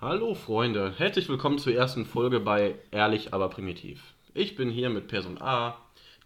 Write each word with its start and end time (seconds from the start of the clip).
Hallo 0.00 0.34
Freunde, 0.34 0.94
herzlich 0.96 1.28
willkommen 1.28 1.58
zur 1.58 1.74
ersten 1.74 2.06
Folge 2.06 2.40
bei 2.40 2.74
Ehrlich 2.90 3.34
aber 3.34 3.50
primitiv. 3.50 4.00
Ich 4.32 4.56
bin 4.56 4.70
hier 4.70 4.88
mit 4.88 5.08
Person 5.08 5.40
A, 5.42 5.76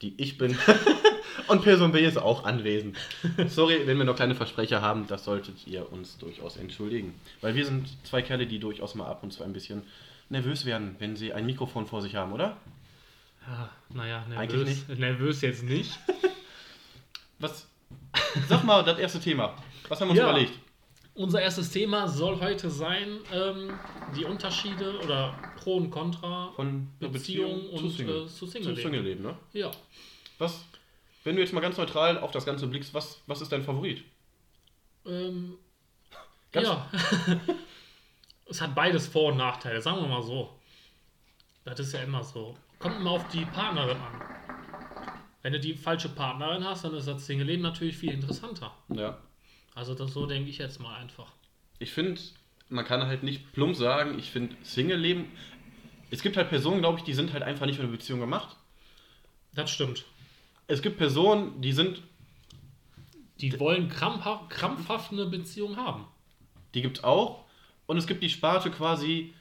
die 0.01 0.15
ich 0.17 0.39
bin, 0.39 0.57
und 1.49 1.63
Person 1.63 1.91
B 1.93 2.05
ist 2.07 2.17
auch 2.19 2.45
anwesend. 2.45 2.97
Sorry, 3.49 3.87
wenn 3.87 3.99
wir 3.99 4.05
noch 4.05 4.15
kleine 4.17 4.35
Versprecher 4.37 4.81
haben, 4.81 5.07
das 5.09 5.25
solltet 5.25 5.67
ihr 5.67 5.93
uns 5.93 6.19
durchaus 6.19 6.57
entschuldigen. 6.57 7.15
Weil 7.41 7.57
wir 7.57 7.65
sind 7.67 7.89
zwei 8.07 8.23
Kerle, 8.23 8.47
die 8.47 8.61
durchaus 8.61 8.95
mal 8.95 9.07
ab 9.07 9.23
und 9.23 9.33
zu 9.33 9.43
ein 9.43 9.53
bisschen 9.53 9.83
nervös 10.29 10.67
werden, 10.67 10.95
wenn 11.01 11.17
sie 11.17 11.33
ein 11.33 11.47
Mikrofon 11.47 11.87
vor 11.87 12.01
sich 12.01 12.15
haben, 12.15 12.33
oder? 12.33 12.57
Ja, 13.47 13.71
naja, 13.93 14.25
Eigentlich 14.37 14.87
nervös, 14.87 14.99
nervös 14.99 15.41
jetzt 15.41 15.65
nicht. 15.65 15.99
Was? 17.41 17.69
Sag 18.49 18.63
mal 18.65 18.85
das 18.85 18.99
erste 18.99 19.21
Thema. 19.21 19.57
Was 19.89 20.01
haben 20.01 20.09
wir 20.09 20.13
uns 20.13 20.19
Ja. 20.21 20.31
überlegt? 20.31 20.53
Unser 21.15 21.41
erstes 21.43 21.71
Thema 21.71 22.09
soll 22.09 22.41
heute 22.41 22.69
sein, 22.71 23.21
ähm, 23.33 23.73
die 24.17 24.25
Unterschiede 24.25 24.99
oder 24.99 25.33
Pro 25.57 25.77
und 25.77 25.91
Contra 25.91 26.51
Von 26.57 26.89
einer 27.01 27.11
Beziehung, 27.11 27.71
und 27.71 27.79
zu 27.79 27.89
Single. 27.89 28.25
Äh, 28.25 28.27
zu 28.27 28.47
Zum 28.47 28.49
Single. 28.49 28.77
Single-Leben, 28.77 29.23
ne? 29.23 29.37
Ja. 29.53 29.71
Was, 30.39 30.65
wenn 31.23 31.37
du 31.37 31.43
jetzt 31.43 31.53
mal 31.53 31.61
ganz 31.61 31.77
neutral 31.79 32.19
auf 32.19 32.33
das 32.33 32.45
Ganze 32.45 32.67
blickst, 32.67 32.93
was, 32.95 33.23
was 33.27 33.41
ist 33.41 33.53
dein 33.53 33.63
Favorit? 33.63 34.03
Ähm, 35.07 35.57
Ganz- 36.51 36.67
ja. 36.67 36.91
es 38.51 38.61
hat 38.61 38.75
beides 38.75 39.07
Vor- 39.07 39.31
und 39.31 39.39
Nachteile, 39.39 39.81
sagen 39.81 40.01
wir 40.01 40.09
mal 40.09 40.23
so. 40.23 40.51
Das 41.65 41.79
ist 41.79 41.93
ja 41.93 42.01
immer 42.01 42.25
so. 42.25 42.57
Kommt 42.81 42.97
immer 42.97 43.13
auf 43.13 43.29
die 43.29 43.45
Partnerin 43.45 43.97
an. 43.97 44.21
Wenn 45.43 45.53
du 45.53 45.61
die 45.61 45.75
falsche 45.75 46.09
Partnerin 46.09 46.65
hast, 46.65 46.85
dann 46.85 46.95
ist 46.95 47.07
das 47.07 47.25
Single-Leben 47.25 47.63
natürlich 47.63 47.97
viel 47.97 48.13
interessanter. 48.13 48.73
Ja. 48.89 49.19
Also 49.75 49.95
das, 49.95 50.13
so 50.13 50.27
denke 50.27 50.51
ich 50.51 50.59
jetzt 50.59 50.81
mal 50.81 50.97
einfach. 50.97 51.33
Ich 51.79 51.93
finde, 51.93 52.21
man 52.69 52.85
kann 52.85 53.07
halt 53.07 53.23
nicht 53.23 53.53
plump 53.53 53.77
sagen, 53.77 54.19
ich 54.19 54.31
finde 54.31 54.57
Single-Leben. 54.63 55.27
Es 56.11 56.23
gibt 56.23 56.37
halt 56.37 56.49
Personen, 56.49 56.81
glaube 56.81 56.99
ich, 56.99 57.05
die 57.05 57.15
sind 57.15 57.33
halt 57.33 57.43
einfach 57.43 57.67
nicht 57.67 57.77
für 57.77 57.83
eine 57.83 57.91
Beziehung 57.91 58.21
gemacht. 58.21 58.57
Das 59.53 59.71
stimmt. 59.71 60.05
Es 60.67 60.81
gibt 60.81 60.97
Personen, 60.97 61.61
die 61.61 61.73
sind, 61.73 62.03
Die 63.41 63.59
wollen 63.59 63.89
krampfhaft, 63.89 64.51
krampfhaft 64.51 65.13
eine 65.13 65.27
Beziehung 65.27 65.77
haben. 65.77 66.07
die 66.75 66.83
gibt 66.83 67.05
auch. 67.05 67.45
Und 67.87 67.99
es 67.99 68.07
gibt 68.07 68.23
die 68.23 68.31
Sparte 68.31 68.71
quasi 68.71 69.35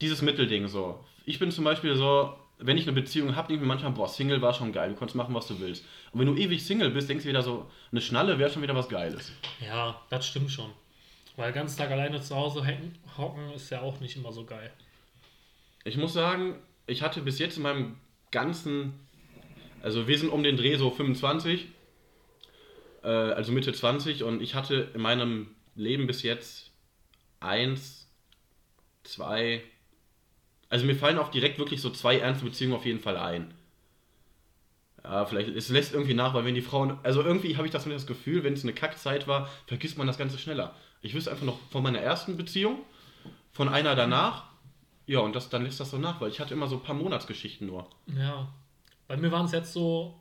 dieses 0.00 0.22
Mittelding 0.22 0.68
so. 0.68 1.04
Ich 1.24 1.38
bin 1.38 1.50
zum 1.50 1.64
Beispiel 1.64 1.96
so, 1.96 2.34
wenn 2.58 2.78
ich 2.78 2.84
eine 2.84 2.94
Beziehung 2.94 3.36
habe, 3.36 3.48
denke 3.48 3.60
ich 3.60 3.60
mir 3.60 3.66
manchmal, 3.66 3.92
boah, 3.92 4.08
Single 4.08 4.40
war 4.40 4.54
schon 4.54 4.72
geil, 4.72 4.90
du 4.90 4.96
kannst 4.96 5.14
machen, 5.14 5.34
was 5.34 5.46
du 5.46 5.60
willst. 5.60 5.84
Und 6.12 6.20
wenn 6.20 6.26
du 6.26 6.36
ewig 6.36 6.64
Single 6.64 6.90
bist, 6.90 7.08
denkst 7.08 7.24
du 7.24 7.28
wieder 7.28 7.42
so, 7.42 7.70
eine 7.92 8.00
Schnalle 8.00 8.38
wäre 8.38 8.50
schon 8.50 8.62
wieder 8.62 8.74
was 8.74 8.88
Geiles. 8.88 9.32
Ja, 9.60 10.00
das 10.08 10.26
stimmt 10.26 10.50
schon. 10.50 10.70
Weil 11.36 11.52
ganz 11.52 11.76
Tag 11.76 11.90
alleine 11.90 12.20
zu 12.20 12.34
Hause 12.34 12.64
hängen, 12.64 12.98
hocken 13.18 13.50
ist 13.50 13.70
ja 13.70 13.82
auch 13.82 14.00
nicht 14.00 14.16
immer 14.16 14.32
so 14.32 14.44
geil. 14.44 14.70
Ich 15.84 15.98
muss 15.98 16.14
sagen, 16.14 16.56
ich 16.86 17.02
hatte 17.02 17.20
bis 17.20 17.38
jetzt 17.38 17.58
in 17.58 17.62
meinem 17.62 17.96
ganzen, 18.30 18.94
also 19.82 20.08
wir 20.08 20.18
sind 20.18 20.30
um 20.30 20.42
den 20.42 20.56
Dreh 20.56 20.76
so 20.76 20.90
25, 20.90 21.68
äh, 23.02 23.08
also 23.08 23.52
Mitte 23.52 23.72
20 23.72 24.22
und 24.22 24.40
ich 24.40 24.54
hatte 24.54 24.88
in 24.94 25.02
meinem 25.02 25.54
Leben 25.74 26.06
bis 26.06 26.22
jetzt 26.22 26.70
eins, 27.38 28.08
zwei, 29.04 29.62
also 30.68 30.86
mir 30.86 30.96
fallen 30.96 31.18
auch 31.18 31.30
direkt 31.30 31.58
wirklich 31.58 31.80
so 31.80 31.90
zwei 31.90 32.18
ernste 32.18 32.44
Beziehungen 32.44 32.74
auf 32.74 32.86
jeden 32.86 33.00
Fall 33.00 33.16
ein. 33.16 33.54
Ja, 35.04 35.24
vielleicht, 35.24 35.50
es 35.50 35.68
lässt 35.68 35.92
irgendwie 35.92 36.14
nach, 36.14 36.34
weil 36.34 36.44
wenn 36.44 36.56
die 36.56 36.62
Frauen, 36.62 36.98
also 37.04 37.22
irgendwie 37.22 37.56
habe 37.56 37.66
ich 37.66 37.72
das, 37.72 37.84
das 37.84 38.06
Gefühl, 38.06 38.42
wenn 38.42 38.54
es 38.54 38.64
eine 38.64 38.72
Kackzeit 38.72 39.28
war, 39.28 39.48
vergisst 39.66 39.98
man 39.98 40.08
das 40.08 40.18
Ganze 40.18 40.38
schneller. 40.38 40.74
Ich 41.00 41.14
wüsste 41.14 41.30
einfach 41.30 41.46
noch 41.46 41.60
von 41.70 41.82
meiner 41.82 42.00
ersten 42.00 42.36
Beziehung, 42.36 42.80
von 43.52 43.68
einer 43.68 43.94
danach, 43.94 44.50
ja, 45.06 45.20
und 45.20 45.36
das, 45.36 45.48
dann 45.48 45.62
lässt 45.62 45.78
das 45.78 45.92
so 45.92 45.98
nach, 45.98 46.20
weil 46.20 46.30
ich 46.30 46.40
hatte 46.40 46.54
immer 46.54 46.66
so 46.66 46.76
ein 46.76 46.82
paar 46.82 46.96
Monatsgeschichten 46.96 47.68
nur. 47.68 47.88
Ja. 48.06 48.52
Bei 49.06 49.16
mir 49.16 49.30
waren 49.30 49.46
es 49.46 49.52
jetzt 49.52 49.72
so 49.72 50.20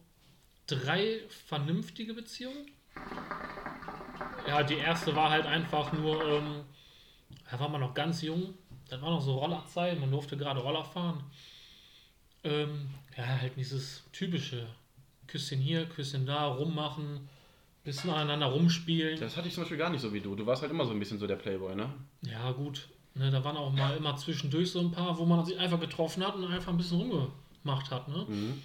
drei 0.67 1.21
vernünftige 1.47 2.13
Beziehungen. 2.13 2.69
Ja, 4.47 4.61
die 4.61 4.75
erste 4.75 5.15
war 5.15 5.31
halt 5.31 5.47
einfach 5.47 5.91
nur, 5.93 6.23
ähm, 6.23 6.61
da 7.49 7.59
war 7.59 7.69
man 7.69 7.81
noch 7.81 7.95
ganz 7.95 8.21
jung. 8.21 8.53
Das 8.89 9.01
war 9.01 9.09
noch 9.09 9.21
so 9.21 9.37
Rollerzeit, 9.37 9.99
man 9.99 10.11
durfte 10.11 10.37
gerade 10.37 10.59
Roller 10.59 10.83
fahren. 10.83 11.23
Ähm, 12.43 12.89
ja, 13.17 13.25
halt 13.25 13.53
dieses 13.57 14.03
typische 14.11 14.67
Küsschen 15.27 15.59
hier, 15.59 15.87
Küsschen 15.87 16.25
da, 16.25 16.47
rummachen, 16.47 17.27
bisschen 17.83 18.11
aneinander 18.11 18.47
rumspielen. 18.47 19.19
Das 19.19 19.37
hatte 19.37 19.47
ich 19.47 19.53
zum 19.53 19.63
Beispiel 19.63 19.77
gar 19.77 19.89
nicht 19.89 20.01
so 20.01 20.13
wie 20.13 20.21
du. 20.21 20.35
Du 20.35 20.45
warst 20.45 20.61
halt 20.61 20.71
immer 20.71 20.85
so 20.85 20.91
ein 20.91 20.99
bisschen 20.99 21.17
so 21.17 21.27
der 21.27 21.35
Playboy, 21.35 21.75
ne? 21.75 21.89
Ja, 22.21 22.51
gut. 22.51 22.87
Ne, 23.15 23.31
da 23.31 23.43
waren 23.43 23.55
auch 23.55 23.71
mal 23.71 23.95
immer 23.95 24.17
zwischendurch 24.17 24.71
so 24.71 24.81
ein 24.81 24.91
paar, 24.91 25.17
wo 25.17 25.25
man 25.25 25.45
sich 25.45 25.57
einfach 25.57 25.79
getroffen 25.79 26.25
hat 26.25 26.35
und 26.35 26.51
einfach 26.51 26.71
ein 26.71 26.77
bisschen 26.77 26.97
rumgemacht 26.99 27.89
hat. 27.89 28.09
Ne? 28.09 28.25
Mhm. 28.27 28.61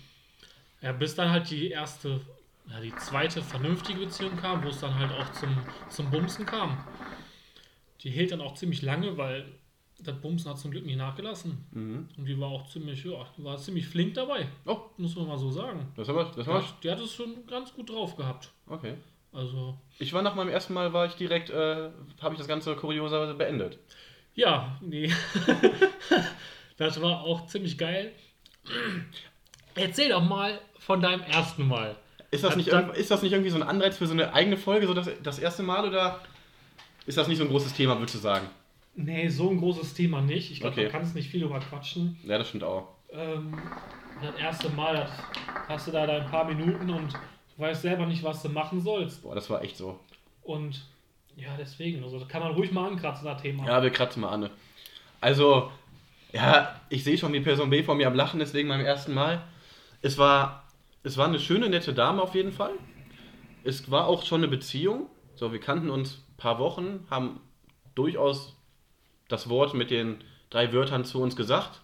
Ja, 0.82 0.92
bis 0.92 1.14
dann 1.14 1.30
halt 1.30 1.48
die 1.50 1.68
erste, 1.68 2.20
ja, 2.68 2.80
die 2.80 2.94
zweite 2.96 3.42
vernünftige 3.42 4.00
Beziehung 4.00 4.36
kam, 4.36 4.64
wo 4.64 4.68
es 4.68 4.80
dann 4.80 4.98
halt 4.98 5.12
auch 5.12 5.30
zum, 5.32 5.56
zum 5.88 6.10
Bumsen 6.10 6.46
kam. 6.46 6.84
Die 8.00 8.10
hielt 8.10 8.32
dann 8.32 8.40
auch 8.40 8.54
ziemlich 8.54 8.82
lange, 8.82 9.16
weil 9.16 9.46
das 10.02 10.16
Bumsen 10.20 10.50
hat 10.50 10.58
zum 10.58 10.70
Glück 10.70 10.84
nicht 10.86 10.96
nachgelassen. 10.96 11.64
Mhm. 11.72 12.08
Und 12.16 12.24
die 12.24 12.38
war 12.40 12.48
auch 12.48 12.66
ziemlich, 12.68 13.04
ja, 13.04 13.26
die 13.36 13.44
war 13.44 13.56
ziemlich 13.58 13.86
flink 13.86 14.14
dabei, 14.14 14.48
Oh, 14.66 14.78
muss 14.96 15.14
man 15.16 15.28
mal 15.28 15.38
so 15.38 15.50
sagen. 15.50 15.86
das 15.96 16.08
war 16.08 16.30
das 16.34 16.46
war 16.46 16.64
die 16.82 16.90
hat 16.90 17.00
es 17.00 17.12
schon 17.12 17.46
ganz 17.46 17.72
gut 17.74 17.90
drauf 17.90 18.16
gehabt. 18.16 18.50
Okay. 18.66 18.94
Also, 19.32 19.78
Ich 20.00 20.12
war 20.12 20.22
nach 20.22 20.34
meinem 20.34 20.48
ersten 20.48 20.74
Mal, 20.74 20.92
war 20.92 21.06
ich 21.06 21.12
direkt, 21.14 21.50
äh, 21.50 21.90
habe 22.20 22.34
ich 22.34 22.38
das 22.38 22.48
Ganze 22.48 22.74
kurioserweise 22.74 23.34
beendet. 23.34 23.78
Ja, 24.34 24.76
nee. 24.80 25.12
das 26.76 27.00
war 27.00 27.22
auch 27.22 27.46
ziemlich 27.46 27.78
geil. 27.78 28.12
Erzähl 29.74 30.08
doch 30.08 30.22
mal 30.22 30.60
von 30.78 31.00
deinem 31.00 31.20
ersten 31.22 31.66
Mal. 31.68 31.96
Ist 32.30 32.44
das, 32.44 32.56
nicht, 32.56 32.72
dann- 32.72 32.90
ist 32.94 33.10
das 33.10 33.22
nicht 33.22 33.32
irgendwie 33.32 33.50
so 33.50 33.56
ein 33.56 33.62
Anreiz 33.62 33.96
für 33.98 34.06
so 34.06 34.12
eine 34.12 34.32
eigene 34.34 34.56
Folge, 34.56 34.86
so 34.86 34.94
das, 34.94 35.08
das 35.22 35.38
erste 35.38 35.62
Mal, 35.62 35.86
oder 35.86 36.20
ist 37.06 37.18
das 37.18 37.28
nicht 37.28 37.38
so 37.38 37.44
ein 37.44 37.50
großes 37.50 37.72
Thema, 37.74 37.98
würdest 37.98 38.14
du 38.14 38.18
sagen? 38.18 38.46
Nee, 38.94 39.28
so 39.28 39.50
ein 39.50 39.58
großes 39.58 39.94
Thema 39.94 40.20
nicht. 40.20 40.50
Ich 40.50 40.60
glaube, 40.60 40.74
Okay. 40.74 40.84
da 40.84 40.90
kannst 40.90 41.14
nicht 41.14 41.30
viel 41.30 41.40
drüber 41.40 41.60
quatschen. 41.60 42.18
Ja, 42.24 42.38
das 42.38 42.48
stimmt 42.48 42.64
auch. 42.64 42.88
Ähm, 43.10 43.56
das 44.22 44.34
erste 44.36 44.68
Mal 44.70 45.08
hast 45.68 45.86
du 45.86 45.92
da 45.92 46.06
dein 46.06 46.26
paar 46.26 46.44
Minuten 46.44 46.90
und 46.90 47.12
du 47.12 47.18
weißt 47.62 47.82
selber 47.82 48.06
nicht, 48.06 48.22
was 48.22 48.42
du 48.42 48.48
machen 48.48 48.80
sollst. 48.80 49.22
Boah, 49.22 49.34
das 49.34 49.48
war 49.48 49.62
echt 49.62 49.76
so. 49.76 49.98
Und 50.42 50.84
ja, 51.36 51.56
deswegen, 51.58 52.02
also 52.04 52.18
da 52.18 52.26
kann 52.26 52.42
man 52.42 52.52
ruhig 52.52 52.72
mal 52.72 52.88
ankratzen, 52.88 53.24
das 53.24 53.40
Thema. 53.40 53.66
Ja, 53.66 53.82
wir 53.82 53.90
kratzen 53.90 54.20
mal 54.22 54.30
an. 54.30 54.40
ne? 54.40 54.50
Also, 55.20 55.70
ja, 56.32 56.80
ich 56.88 57.04
sehe 57.04 57.16
schon 57.16 57.32
die 57.32 57.40
Person 57.40 57.70
B 57.70 57.82
vor 57.82 57.94
mir 57.94 58.06
am 58.08 58.14
Lachen, 58.14 58.40
deswegen 58.40 58.68
beim 58.68 58.80
ersten 58.80 59.14
Mal. 59.14 59.42
Es 60.02 60.18
war, 60.18 60.64
es 61.02 61.16
war 61.16 61.28
eine 61.28 61.38
schöne, 61.40 61.68
nette 61.68 61.94
Dame 61.94 62.20
auf 62.22 62.34
jeden 62.34 62.52
Fall. 62.52 62.72
Es 63.64 63.90
war 63.90 64.06
auch 64.06 64.24
schon 64.24 64.40
eine 64.40 64.48
Beziehung. 64.48 65.06
So, 65.36 65.52
wir 65.52 65.60
kannten 65.60 65.90
uns 65.90 66.24
ein 66.30 66.36
paar 66.36 66.58
Wochen, 66.58 67.06
haben 67.10 67.40
durchaus 67.94 68.56
das 69.30 69.48
Wort 69.48 69.74
mit 69.74 69.90
den 69.90 70.18
drei 70.50 70.72
Wörtern 70.72 71.04
zu 71.04 71.20
uns 71.20 71.36
gesagt. 71.36 71.80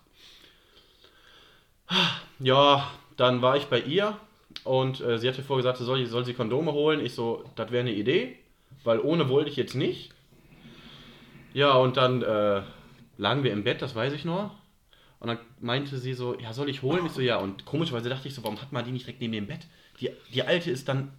Ja, 2.39 2.91
dann 3.17 3.41
war 3.41 3.57
ich 3.57 3.67
bei 3.67 3.81
ihr 3.81 4.17
und 4.65 5.01
äh, 5.01 5.19
sie 5.19 5.29
hatte 5.29 5.43
vorgesagt, 5.43 5.79
soll, 5.79 6.05
soll 6.07 6.25
sie 6.25 6.35
Kondome 6.35 6.73
holen. 6.73 7.05
Ich 7.05 7.15
so, 7.15 7.45
das 7.55 7.71
wäre 7.71 7.81
eine 7.81 7.95
Idee, 7.95 8.37
weil 8.85 9.01
ohne 9.01 9.29
wollte 9.29 9.51
ich 9.51 9.57
jetzt 9.57 9.75
nicht. 9.75 10.11
Ja, 11.55 11.75
und 11.75 11.97
dann 11.97 12.23
äh, 12.23 12.63
lagen 13.17 13.45
wir 13.45 13.53
im 13.53 13.65
Bett, 13.65 13.81
das 13.81 13.95
weiß 13.95 14.13
ich 14.13 14.25
noch. 14.25 14.51
Und 15.21 15.29
dann 15.29 15.39
meinte 15.61 15.97
sie 15.97 16.13
so, 16.13 16.39
ja, 16.39 16.53
soll 16.53 16.69
ich 16.69 16.83
holen? 16.83 17.07
Ich 17.07 17.13
so, 17.13 17.23
ja. 17.23 17.39
Und 17.39 17.65
komischerweise 17.65 18.11
dachte 18.11 18.29
ich 18.29 18.35
so, 18.35 18.45
warum 18.45 18.61
hat 18.61 18.73
man 18.73 18.85
die 18.85 18.91
nicht 18.91 19.07
direkt 19.07 19.23
neben 19.23 19.33
dem 19.33 19.47
Bett? 19.47 19.61
Die, 20.01 20.11
die 20.35 20.43
alte 20.43 20.71
ist 20.71 20.89
dann, 20.89 21.13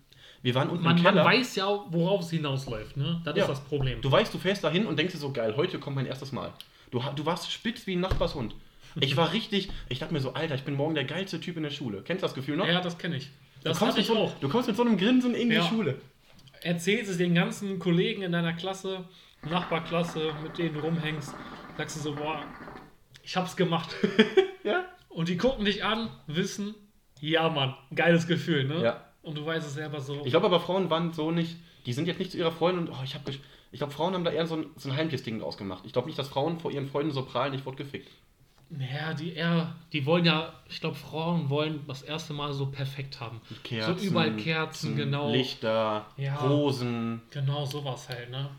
wir 0.48 0.56
waren 0.56 0.70
unten 0.70 0.86
man, 0.86 0.96
im 0.96 1.04
man 1.04 1.14
Keller. 1.14 1.26
weiß 1.26 1.58
ja, 1.58 1.68
worauf 1.90 2.22
es 2.22 2.30
hinausläuft, 2.30 2.96
ne? 2.96 3.22
Das 3.26 3.36
Ja. 3.36 3.44
ist 3.44 3.50
das 3.50 3.60
Problem. 3.66 4.00
Du 4.02 4.10
weißt, 4.10 4.34
du 4.34 4.38
fährst 4.38 4.64
dahin 4.64 4.86
und 4.86 4.98
denkst 4.98 5.12
dir 5.14 5.20
so, 5.20 5.32
geil, 5.34 5.56
heute 5.58 5.78
kommt 5.78 5.98
mein 5.98 6.06
erstes 6.06 6.32
Mal. 6.32 6.54
Du, 6.90 7.04
du 7.18 7.26
warst 7.26 7.52
spitz 7.52 7.86
wie 7.86 7.98
ein 7.98 8.00
Nachbarshund. 8.00 8.56
Ich 9.02 9.18
war 9.18 9.34
richtig, 9.34 9.70
ich 9.90 10.00
dachte 10.00 10.14
mir 10.14 10.22
so, 10.22 10.34
Alter, 10.34 10.56
ich 10.56 10.64
bin 10.64 10.76
morgen 10.76 10.96
der 10.96 11.04
geilste 11.04 11.42
Typ 11.42 11.58
in 11.58 11.64
der 11.64 11.70
Schule. 11.70 12.02
Kennst 12.02 12.24
du 12.24 12.28
das 12.28 12.34
Gefühl 12.34 12.56
noch? 12.56 12.66
ja, 12.66 12.80
das 12.80 12.98
kenne 12.98 13.18
ich. 13.18 13.30
Das 13.64 13.78
du, 13.78 13.84
kommst 13.86 13.98
ich 13.98 14.06
so, 14.08 14.16
auch. 14.18 14.34
du 14.40 14.48
kommst 14.48 14.70
mit 14.70 14.78
so 14.78 14.84
einem 14.84 14.98
Grinsen 14.98 15.36
in 15.36 15.52
Ja. 15.52 15.62
die 15.62 15.68
Schule. 15.68 16.00
erzählst 16.62 17.12
es 17.12 17.18
den 17.18 17.36
ganzen 17.36 17.78
Kollegen 17.78 18.22
in 18.22 18.32
deiner 18.32 18.54
Klasse, 18.54 19.04
Nachbarklasse, 19.50 20.32
mit 20.44 20.58
denen 20.58 20.76
du 20.76 20.80
rumhängst, 20.80 21.34
sagst 21.78 21.98
du 21.98 22.02
so, 22.02 22.16
boah, 22.16 22.42
ich 23.22 23.36
hab's 23.36 23.56
gemacht. 23.58 23.90
Ja? 24.64 24.84
Und 25.10 25.30
die 25.30 25.38
gucken 25.38 25.64
dich 25.66 25.84
an, 25.86 26.10
wissen, 26.28 26.76
ja 27.22 27.48
Mann, 27.50 27.74
geiles 27.96 28.28
Gefühl, 28.28 28.66
ne? 28.66 28.82
Ja. 28.84 29.07
Und 29.28 29.38
du 29.38 29.46
weißt 29.46 29.68
es 29.68 29.74
selber 29.74 30.00
so. 30.00 30.22
Ich 30.24 30.32
glaube 30.32 30.46
aber, 30.46 30.60
Frauen 30.60 30.90
waren 30.90 31.12
so 31.12 31.32
nicht, 31.32 31.58
die 31.86 31.94
sind 31.94 32.08
jetzt 32.08 32.20
nicht 32.20 32.32
zu 32.32 32.38
ihrer 32.38 32.52
Freundin 32.52 32.88
und, 32.88 32.94
oh, 32.94 33.04
ich 33.04 33.14
habe 33.14 33.30
ich 33.72 33.80
glaube, 33.80 33.92
Frauen 33.92 34.14
haben 34.14 34.24
da 34.24 34.32
eher 34.32 34.48
so 34.48 34.56
ein, 34.56 34.68
so 34.78 34.90
ein 34.90 34.96
heimliches 34.96 35.24
Ding 35.24 35.40
draus 35.40 35.58
gemacht. 35.58 35.84
Ich 35.86 35.92
glaube 35.92 36.08
nicht, 36.08 36.18
dass 36.18 36.30
Frauen 36.30 36.60
vor 36.60 36.72
ihren 36.72 36.88
Freunden 36.88 37.12
so 37.12 37.24
prahlen, 37.24 37.54
ich 37.54 37.66
wurde 37.66 37.78
gefickt. 37.78 38.10
Ja, 38.70 39.14
die 39.14 39.34
eher, 39.34 39.76
die 39.94 40.06
wollen 40.06 40.26
ja, 40.26 40.54
ich 40.70 40.80
glaube, 40.80 40.96
Frauen 40.96 41.50
wollen 41.50 41.82
das 41.88 42.02
erste 42.02 42.34
Mal 42.34 42.54
so 42.54 42.68
perfekt 42.68 43.20
haben. 43.20 43.42
Kerzen, 43.64 43.98
so 43.98 44.06
überall 44.06 44.36
Kerzen, 44.36 44.96
genau. 44.96 45.30
Lichter, 45.32 46.06
Ja. 46.18 46.36
Rosen. 46.36 47.22
Genau 47.32 47.66
sowas 47.66 48.10
halt, 48.10 48.30
ne? 48.30 48.50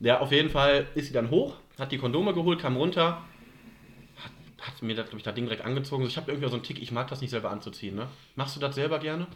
Ja, 0.00 0.20
auf 0.20 0.30
jeden 0.32 0.50
Fall 0.50 0.86
ist 0.94 1.06
sie 1.06 1.12
dann 1.14 1.30
hoch, 1.30 1.54
hat 1.78 1.92
die 1.92 1.98
Kondome 1.98 2.34
geholt, 2.34 2.58
kam 2.60 2.76
runter, 2.76 3.22
hat, 4.22 4.32
hat 4.66 4.82
mir 4.82 4.94
das, 4.94 5.06
glaube 5.06 5.18
ich, 5.18 5.24
das 5.24 5.34
Ding 5.34 5.44
direkt 5.44 5.64
angezogen. 5.64 6.06
Ich 6.06 6.16
habe 6.18 6.30
irgendwie 6.30 6.48
so 6.48 6.56
einen 6.56 6.62
Tick, 6.64 6.80
ich 6.82 6.92
mag 6.92 7.08
das 7.08 7.22
nicht 7.22 7.30
selber 7.30 7.50
anzuziehen. 7.50 7.94
Ne? 7.96 8.08
Machst 8.34 8.56
du 8.56 8.60
das 8.60 8.74
selber 8.74 8.98
gerne? 8.98 9.26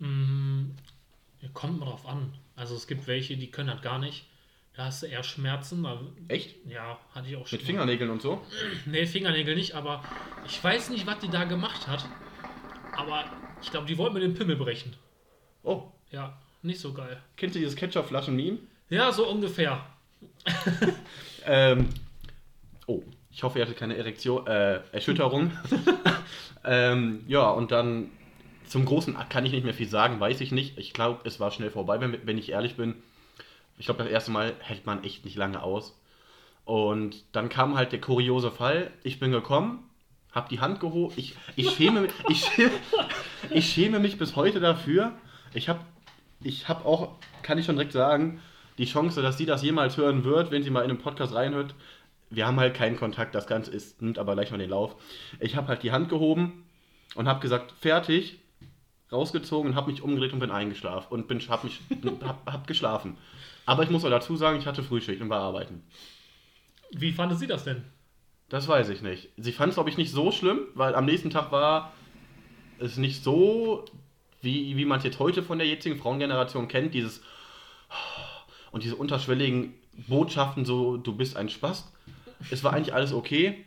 Ja, 0.00 1.48
kommt 1.52 1.78
mal 1.80 1.86
drauf 1.86 2.06
an. 2.06 2.32
Also 2.56 2.74
es 2.74 2.86
gibt 2.86 3.06
welche, 3.06 3.36
die 3.36 3.50
können 3.50 3.68
das 3.68 3.82
gar 3.82 3.98
nicht. 3.98 4.26
Da 4.76 4.86
hast 4.86 5.02
du 5.02 5.06
eher 5.06 5.22
Schmerzen. 5.22 5.86
Echt? 6.28 6.56
ja, 6.66 6.98
hatte 7.14 7.28
ich 7.28 7.36
auch 7.36 7.46
schon. 7.46 7.58
Mit 7.58 7.66
Fingernägeln 7.66 8.10
und 8.10 8.20
so? 8.22 8.44
Nee, 8.86 9.06
Fingernägel 9.06 9.54
nicht, 9.54 9.74
aber 9.74 10.02
ich 10.46 10.62
weiß 10.62 10.90
nicht, 10.90 11.06
was 11.06 11.20
die 11.20 11.28
da 11.28 11.44
gemacht 11.44 11.86
hat. 11.86 12.04
Aber 12.96 13.24
ich 13.62 13.70
glaube, 13.70 13.86
die 13.86 13.96
wollten 13.98 14.14
mir 14.14 14.20
den 14.20 14.34
Pimmel 14.34 14.56
brechen. 14.56 14.94
Oh, 15.62 15.84
Ja, 16.10 16.36
nicht 16.62 16.80
so 16.80 16.92
geil. 16.92 17.22
kennst 17.36 17.54
du 17.54 17.60
dieses 17.60 17.76
Ketchup-Flaschen-Meme? 17.76 18.58
Ja, 18.90 19.12
so 19.12 19.28
ungefähr. 19.28 19.84
Ähm, 21.46 21.90
oh, 22.86 23.02
ich 23.30 23.42
hoffe, 23.42 23.58
ihr 23.58 23.66
hattet 23.66 23.76
keine 23.76 23.98
Erektion, 23.98 24.46
äh, 24.46 24.80
Erschütterung. 24.92 25.52
ähm, 26.64 27.22
ja, 27.28 27.50
und 27.50 27.70
dann 27.70 28.10
zum 28.66 28.84
großen 28.84 29.16
Akt 29.16 29.30
kann 29.30 29.44
ich 29.46 29.52
nicht 29.52 29.64
mehr 29.64 29.74
viel 29.74 29.88
sagen, 29.88 30.20
weiß 30.20 30.40
ich 30.40 30.52
nicht. 30.52 30.78
Ich 30.78 30.92
glaube, 30.92 31.20
es 31.24 31.40
war 31.40 31.50
schnell 31.50 31.70
vorbei, 31.70 32.00
wenn, 32.00 32.18
wenn 32.26 32.38
ich 32.38 32.50
ehrlich 32.50 32.76
bin. 32.76 32.94
Ich 33.78 33.86
glaube, 33.86 34.02
das 34.02 34.12
erste 34.12 34.30
Mal 34.30 34.54
hält 34.60 34.86
man 34.86 35.02
echt 35.04 35.24
nicht 35.24 35.36
lange 35.36 35.62
aus. 35.62 35.98
Und 36.64 37.24
dann 37.32 37.48
kam 37.48 37.76
halt 37.76 37.92
der 37.92 38.00
kuriose 38.00 38.50
Fall. 38.50 38.90
Ich 39.02 39.18
bin 39.20 39.32
gekommen, 39.32 39.88
habe 40.32 40.48
die 40.48 40.60
Hand 40.60 40.80
gehoben. 40.80 41.12
Ich, 41.16 41.34
ich, 41.56 41.70
schäme, 41.70 42.02
mich- 42.02 42.12
ich, 42.28 42.44
schäme, 42.44 42.70
ich 43.50 43.68
schäme 43.70 43.98
mich 43.98 44.16
bis 44.18 44.36
heute 44.36 44.60
dafür. 44.60 45.12
Ich 45.52 45.68
habe 45.68 45.80
ich 46.42 46.68
hab 46.68 46.84
auch, 46.86 47.12
kann 47.42 47.58
ich 47.58 47.66
schon 47.66 47.76
direkt 47.76 47.92
sagen, 47.92 48.40
die 48.78 48.86
Chance, 48.86 49.22
dass 49.22 49.38
sie 49.38 49.46
das 49.46 49.62
jemals 49.62 49.96
hören 49.96 50.24
wird, 50.24 50.50
wenn 50.50 50.62
sie 50.62 50.70
mal 50.70 50.82
in 50.84 50.90
einen 50.90 50.98
Podcast 50.98 51.34
reinhört. 51.34 51.74
Wir 52.30 52.46
haben 52.46 52.58
halt 52.58 52.74
keinen 52.74 52.96
Kontakt, 52.96 53.34
das 53.34 53.46
Ganze 53.46 53.70
ist, 53.70 54.02
nimmt 54.02 54.18
aber 54.18 54.34
gleich 54.34 54.50
mal 54.50 54.58
den 54.58 54.70
Lauf. 54.70 54.96
Ich 55.40 55.56
habe 55.56 55.68
halt 55.68 55.82
die 55.82 55.92
Hand 55.92 56.08
gehoben 56.08 56.64
und 57.14 57.28
habe 57.28 57.40
gesagt, 57.40 57.72
fertig, 57.78 58.40
rausgezogen 59.12 59.70
und 59.70 59.76
habe 59.76 59.90
mich 59.90 60.02
umgedreht 60.02 60.32
und 60.32 60.40
bin 60.40 60.50
eingeschlafen 60.50 61.12
und 61.12 61.28
bin, 61.28 61.40
habe 61.48 61.66
mich, 61.66 61.80
hab, 62.22 62.50
hab 62.50 62.66
geschlafen. 62.66 63.16
Aber 63.66 63.82
ich 63.82 63.90
muss 63.90 64.04
auch 64.04 64.10
dazu 64.10 64.36
sagen, 64.36 64.58
ich 64.58 64.66
hatte 64.66 64.82
Frühschicht 64.82 65.20
und 65.20 65.30
war 65.30 65.40
arbeiten. 65.40 65.82
Wie 66.90 67.12
fand 67.12 67.36
sie 67.38 67.46
das 67.46 67.64
denn? 67.64 67.84
Das 68.48 68.68
weiß 68.68 68.88
ich 68.90 69.02
nicht. 69.02 69.30
Sie 69.36 69.52
fand 69.52 69.70
es, 69.70 69.76
glaube 69.76 69.90
ich, 69.90 69.96
nicht 69.96 70.12
so 70.12 70.30
schlimm, 70.30 70.60
weil 70.74 70.94
am 70.94 71.06
nächsten 71.06 71.30
Tag 71.30 71.50
war 71.50 71.92
es 72.78 72.96
nicht 72.96 73.24
so, 73.24 73.84
wie, 74.42 74.76
wie 74.76 74.84
man 74.84 74.98
es 74.98 75.04
jetzt 75.04 75.18
heute 75.18 75.42
von 75.42 75.58
der 75.58 75.66
jetzigen 75.66 75.98
Frauengeneration 75.98 76.68
kennt, 76.68 76.94
dieses 76.94 77.22
und 78.70 78.82
diese 78.82 78.96
unterschwelligen 78.96 79.74
Botschaften, 80.08 80.64
so 80.64 80.96
du 80.96 81.14
bist 81.14 81.36
ein 81.36 81.48
Spast. 81.48 81.92
Es 82.50 82.64
war 82.64 82.72
eigentlich 82.72 82.94
alles 82.94 83.12
okay. 83.12 83.64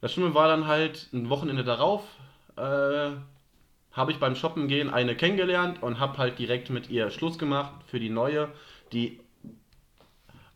Das 0.00 0.12
Schlimme 0.12 0.34
war 0.34 0.48
dann 0.48 0.66
halt 0.66 1.08
ein 1.12 1.28
Wochenende 1.28 1.64
darauf, 1.64 2.04
äh, 2.56 3.10
habe 3.98 4.12
ich 4.12 4.18
beim 4.18 4.36
Shoppen 4.36 4.68
gehen 4.68 4.88
eine 4.88 5.14
kennengelernt 5.14 5.82
und 5.82 6.00
habe 6.00 6.16
halt 6.16 6.38
direkt 6.38 6.70
mit 6.70 6.88
ihr 6.88 7.10
Schluss 7.10 7.38
gemacht 7.38 7.72
für 7.86 8.00
die 8.00 8.08
neue, 8.08 8.48
die 8.92 9.20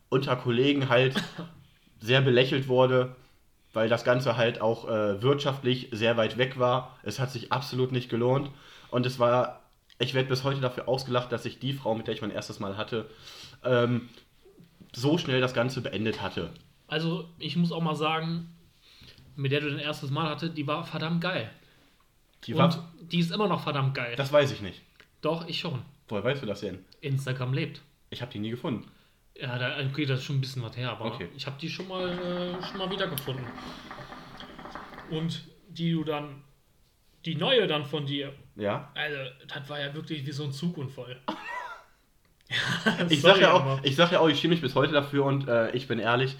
unter 0.09 0.35
Kollegen 0.35 0.89
halt 0.89 1.15
sehr 1.99 2.21
belächelt 2.21 2.67
wurde, 2.67 3.15
weil 3.73 3.89
das 3.89 4.03
Ganze 4.03 4.37
halt 4.37 4.61
auch 4.61 4.87
äh, 4.87 5.21
wirtschaftlich 5.21 5.89
sehr 5.91 6.17
weit 6.17 6.37
weg 6.37 6.57
war. 6.57 6.97
Es 7.03 7.19
hat 7.19 7.31
sich 7.31 7.51
absolut 7.51 7.91
nicht 7.91 8.09
gelohnt 8.09 8.49
und 8.89 9.05
es 9.05 9.19
war, 9.19 9.61
ich 9.99 10.13
werde 10.13 10.29
bis 10.29 10.43
heute 10.43 10.61
dafür 10.61 10.87
ausgelacht, 10.87 11.31
dass 11.31 11.45
ich 11.45 11.59
die 11.59 11.73
Frau, 11.73 11.95
mit 11.95 12.07
der 12.07 12.13
ich 12.13 12.21
mein 12.21 12.31
erstes 12.31 12.59
Mal 12.59 12.77
hatte, 12.77 13.09
ähm, 13.63 14.09
so 14.95 15.17
schnell 15.17 15.41
das 15.41 15.53
Ganze 15.53 15.81
beendet 15.81 16.21
hatte. 16.21 16.49
Also, 16.87 17.27
ich 17.39 17.55
muss 17.55 17.71
auch 17.71 17.81
mal 17.81 17.95
sagen, 17.95 18.55
mit 19.35 19.51
der 19.51 19.61
du 19.61 19.69
dein 19.69 19.79
erstes 19.79 20.11
Mal 20.11 20.29
hatte, 20.29 20.49
die 20.49 20.67
war 20.67 20.83
verdammt 20.83 21.21
geil. 21.21 21.49
Die 22.45 22.53
Und 22.53 22.79
die 23.01 23.19
ist 23.19 23.31
immer 23.31 23.47
noch 23.47 23.63
verdammt 23.63 23.93
geil. 23.95 24.15
das 24.15 24.31
weiß 24.33 24.51
ich 24.51 24.61
nicht. 24.61 24.81
Doch, 25.21 25.47
ich 25.47 25.59
schon. 25.59 25.81
Woher 26.09 26.23
weißt 26.23 26.41
du 26.41 26.45
das 26.45 26.59
denn? 26.61 26.83
Instagram 27.01 27.53
lebt. 27.53 27.81
Ich 28.09 28.21
habe 28.21 28.31
die 28.31 28.39
nie 28.39 28.49
gefunden. 28.49 28.89
Ja, 29.35 29.57
da, 29.57 29.77
okay, 29.89 30.05
das 30.05 30.19
ist 30.19 30.25
schon 30.25 30.37
ein 30.37 30.41
bisschen 30.41 30.61
was 30.61 30.75
her, 30.77 30.91
aber 30.91 31.05
Okay. 31.05 31.29
ich 31.35 31.45
habe 31.47 31.55
die 31.59 31.69
schon 31.69 31.87
mal, 31.87 32.07
äh, 32.09 32.63
schon 32.67 32.77
mal 32.77 32.89
wiedergefunden. 32.91 33.45
Und 35.09 35.43
die 35.69 35.91
du 35.91 36.03
dann, 36.03 36.43
die 37.25 37.35
neue 37.35 37.65
dann 37.67 37.85
von 37.85 38.05
dir, 38.05 38.33
Ja. 38.55 38.91
also, 38.93 39.17
das 39.47 39.67
war 39.69 39.79
ja 39.79 39.93
wirklich 39.93 40.25
wie 40.25 40.31
so 40.31 40.43
ein 40.43 40.51
Zugunfall. 40.51 41.19
Ich 43.09 43.21
Sorry, 43.21 43.35
sag 43.35 43.41
ja 43.41 43.53
auch, 43.53 43.61
aber- 43.61 43.79
ich 43.83 43.95
sag 43.95 44.11
ja 44.11 44.19
auch, 44.19 44.27
ich 44.27 44.39
schäme 44.39 44.53
mich 44.53 44.61
bis 44.61 44.75
heute 44.75 44.93
dafür 44.93 45.25
und 45.25 45.47
äh, 45.47 45.71
ich 45.71 45.87
bin 45.87 45.97
ehrlich, 45.99 46.35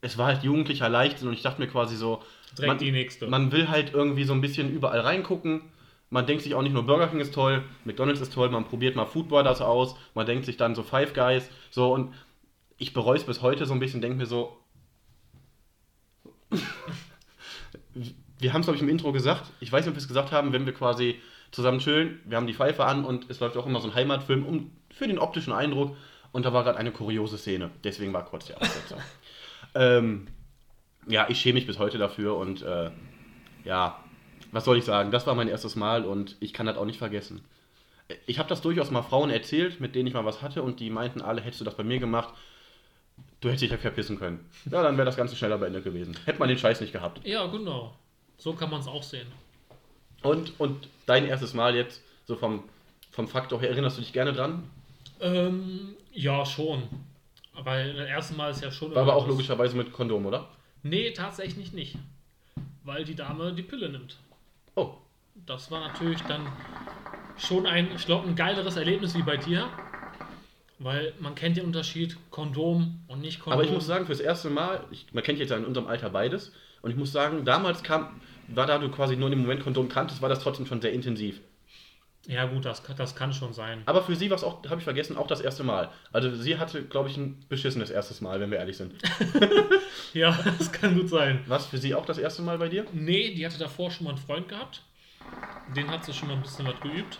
es 0.00 0.16
war 0.16 0.26
halt 0.28 0.42
jugendlicher 0.44 0.88
Leichtsinn 0.88 1.28
und 1.28 1.34
ich 1.34 1.42
dachte 1.42 1.60
mir 1.60 1.68
quasi 1.68 1.96
so, 1.96 2.22
Direkt 2.56 2.68
man, 2.68 2.78
die 2.78 2.92
nächste. 2.92 3.26
man 3.26 3.52
will 3.52 3.68
halt 3.68 3.92
irgendwie 3.92 4.24
so 4.24 4.32
ein 4.32 4.40
bisschen 4.40 4.70
überall 4.72 5.00
reingucken. 5.00 5.62
Man 6.08 6.26
denkt 6.26 6.42
sich 6.44 6.54
auch 6.54 6.62
nicht 6.62 6.72
nur 6.72 6.84
Burger 6.84 7.08
King 7.08 7.20
ist 7.20 7.34
toll, 7.34 7.64
McDonalds 7.84 8.20
ist 8.20 8.32
toll, 8.32 8.48
man 8.48 8.64
probiert 8.64 8.94
mal 8.94 9.06
Food 9.06 9.28
Brothers 9.28 9.60
aus, 9.60 9.96
man 10.14 10.24
denkt 10.24 10.44
sich 10.44 10.56
dann 10.56 10.74
so 10.76 10.84
Five 10.84 11.14
Guys, 11.14 11.50
so 11.70 11.92
und 11.92 12.14
ich 12.78 12.92
bereue 12.92 13.16
es 13.16 13.24
bis 13.24 13.42
heute 13.42 13.66
so 13.66 13.72
ein 13.72 13.80
bisschen, 13.80 14.00
denke 14.00 14.18
mir 14.18 14.26
so, 14.26 14.56
wir 18.38 18.52
haben 18.52 18.60
es 18.60 18.66
glaube 18.66 18.76
ich 18.76 18.82
im 18.82 18.88
Intro 18.88 19.12
gesagt, 19.12 19.50
ich 19.58 19.72
weiß 19.72 19.84
nicht, 19.84 19.90
ob 19.90 19.96
wir 19.96 20.00
es 20.00 20.08
gesagt 20.08 20.30
haben, 20.30 20.52
wenn 20.52 20.64
wir 20.64 20.74
quasi 20.74 21.20
zusammen 21.50 21.80
chillen, 21.80 22.20
wir 22.24 22.36
haben 22.36 22.46
die 22.46 22.54
Pfeife 22.54 22.84
an 22.84 23.04
und 23.04 23.28
es 23.28 23.40
läuft 23.40 23.56
auch 23.56 23.66
immer 23.66 23.80
so 23.80 23.88
ein 23.88 23.94
Heimatfilm 23.94 24.46
um, 24.46 24.70
für 24.90 25.08
den 25.08 25.18
optischen 25.18 25.52
Eindruck 25.52 25.96
und 26.30 26.46
da 26.46 26.52
war 26.52 26.62
gerade 26.62 26.78
eine 26.78 26.92
kuriose 26.92 27.36
Szene, 27.36 27.70
deswegen 27.82 28.12
war 28.12 28.24
kurz 28.24 28.46
die 28.46 28.54
Aussetzung. 28.54 28.98
ähm, 29.74 30.28
ja, 31.06 31.26
ich 31.28 31.40
schäme 31.40 31.54
mich 31.54 31.66
bis 31.66 31.78
heute 31.78 31.98
dafür 31.98 32.36
und 32.36 32.62
äh, 32.62 32.90
ja, 33.64 34.02
was 34.52 34.64
soll 34.64 34.78
ich 34.78 34.84
sagen? 34.84 35.10
Das 35.10 35.26
war 35.26 35.34
mein 35.34 35.48
erstes 35.48 35.76
Mal 35.76 36.04
und 36.04 36.36
ich 36.40 36.52
kann 36.52 36.66
das 36.66 36.76
auch 36.76 36.84
nicht 36.84 36.98
vergessen. 36.98 37.44
Ich 38.26 38.38
habe 38.38 38.48
das 38.48 38.62
durchaus 38.62 38.90
mal 38.90 39.02
Frauen 39.02 39.30
erzählt, 39.30 39.80
mit 39.80 39.94
denen 39.94 40.06
ich 40.06 40.14
mal 40.14 40.24
was 40.24 40.42
hatte 40.42 40.62
und 40.62 40.78
die 40.78 40.90
meinten 40.90 41.20
alle, 41.20 41.40
hättest 41.40 41.60
du 41.60 41.64
das 41.64 41.74
bei 41.74 41.82
mir 41.82 41.98
gemacht, 41.98 42.34
du 43.40 43.48
hättest 43.48 43.62
dich 43.62 43.70
ja 43.70 43.78
verpissen 43.78 44.18
können. 44.18 44.48
Ja, 44.70 44.82
dann 44.82 44.96
wäre 44.96 45.06
das 45.06 45.16
Ganze 45.16 45.34
schneller 45.36 45.58
beendet 45.58 45.84
gewesen. 45.84 46.16
Hätte 46.24 46.38
man 46.38 46.48
den 46.48 46.58
Scheiß 46.58 46.80
nicht 46.80 46.92
gehabt. 46.92 47.26
ja, 47.26 47.46
genau. 47.46 47.94
So 48.38 48.52
kann 48.52 48.70
man 48.70 48.80
es 48.80 48.86
auch 48.86 49.02
sehen. 49.02 49.26
Und, 50.22 50.60
und 50.60 50.88
dein 51.06 51.26
erstes 51.26 51.54
Mal 51.54 51.74
jetzt, 51.74 52.02
so 52.26 52.36
vom, 52.36 52.64
vom 53.10 53.28
Faktor 53.28 53.60
her, 53.60 53.70
erinnerst 53.70 53.96
du 53.96 54.02
dich 54.02 54.12
gerne 54.12 54.34
dran? 54.34 54.64
Ähm, 55.20 55.94
ja, 56.12 56.44
schon. 56.44 56.82
Weil 57.54 57.94
das 57.94 58.08
erste 58.08 58.34
Mal 58.34 58.50
ist 58.50 58.62
ja 58.62 58.70
schon. 58.70 58.94
War 58.94 59.02
aber 59.02 59.16
auch 59.16 59.26
logischerweise 59.26 59.76
mit 59.76 59.92
Kondom, 59.92 60.26
oder? 60.26 60.48
Nee, 60.88 61.10
tatsächlich 61.12 61.72
nicht. 61.72 61.96
Weil 62.84 63.04
die 63.04 63.14
Dame 63.14 63.52
die 63.52 63.62
Pille 63.62 63.88
nimmt. 63.88 64.16
Oh, 64.74 64.94
Das 65.46 65.70
war 65.70 65.80
natürlich 65.80 66.20
dann 66.22 66.46
schon 67.36 67.66
ein, 67.66 67.88
ich 67.94 68.06
glaube, 68.06 68.28
ein 68.28 68.36
geileres 68.36 68.76
Erlebnis 68.76 69.14
wie 69.14 69.22
bei 69.22 69.36
dir. 69.36 69.68
Weil 70.78 71.14
man 71.20 71.34
kennt 71.34 71.56
den 71.56 71.64
Unterschied 71.64 72.16
Kondom 72.30 73.00
und 73.08 73.20
nicht 73.20 73.40
Kondom. 73.40 73.54
Aber 73.58 73.64
ich 73.64 73.72
muss 73.72 73.86
sagen, 73.86 74.06
fürs 74.06 74.20
erste 74.20 74.50
Mal, 74.50 74.84
ich, 74.90 75.06
man 75.12 75.24
kennt 75.24 75.38
jetzt 75.38 75.50
ja 75.50 75.56
in 75.56 75.64
unserem 75.64 75.86
Alter 75.86 76.10
beides, 76.10 76.52
und 76.82 76.90
ich 76.90 76.96
muss 76.96 77.10
sagen, 77.10 77.44
damals 77.44 77.82
kam, 77.82 78.20
war 78.48 78.66
da 78.66 78.78
du 78.78 78.88
quasi 78.90 79.16
nur 79.16 79.26
in 79.28 79.32
dem 79.32 79.40
Moment 79.40 79.62
Kondom 79.62 79.88
kanntest, 79.88 80.22
war 80.22 80.28
das 80.28 80.40
trotzdem 80.40 80.66
schon 80.66 80.80
sehr 80.80 80.92
intensiv. 80.92 81.40
Ja, 82.26 82.44
gut, 82.46 82.64
das, 82.64 82.82
kann- 82.82 82.96
das 82.96 83.14
kann 83.14 83.32
schon 83.32 83.52
sein. 83.52 83.82
Aber 83.86 84.02
für 84.02 84.16
sie 84.16 84.28
war 84.30 84.36
es 84.36 84.42
auch, 84.44 84.64
habe 84.64 84.78
ich 84.78 84.84
vergessen, 84.84 85.16
auch 85.16 85.28
das 85.28 85.40
erste 85.40 85.62
Mal. 85.62 85.90
Also 86.12 86.34
sie 86.34 86.58
hatte, 86.58 86.84
glaube 86.84 87.08
ich, 87.08 87.16
ein 87.16 87.44
beschissenes 87.48 87.90
erstes 87.90 88.20
Mal, 88.20 88.40
wenn 88.40 88.50
wir 88.50 88.58
ehrlich 88.58 88.76
sind. 88.76 88.94
Ja, 90.12 90.30
das 90.58 90.72
kann 90.72 90.94
gut 90.94 91.08
sein. 91.10 91.44
Was 91.46 91.66
für 91.66 91.76
sie 91.78 91.94
auch 91.94 92.06
das 92.06 92.16
erste 92.16 92.40
Mal 92.40 92.56
bei 92.56 92.68
dir? 92.70 92.86
Nee, 92.92 93.34
die 93.34 93.44
hatte 93.44 93.58
davor 93.58 93.90
schon 93.90 94.04
mal 94.04 94.10
einen 94.10 94.18
Freund 94.18 94.48
gehabt. 94.48 94.82
Den 95.74 95.90
hat 95.90 96.04
sie 96.06 96.14
schon 96.14 96.28
mal 96.28 96.34
ein 96.36 96.42
bisschen 96.42 96.66
was 96.66 96.80
geübt. 96.80 97.18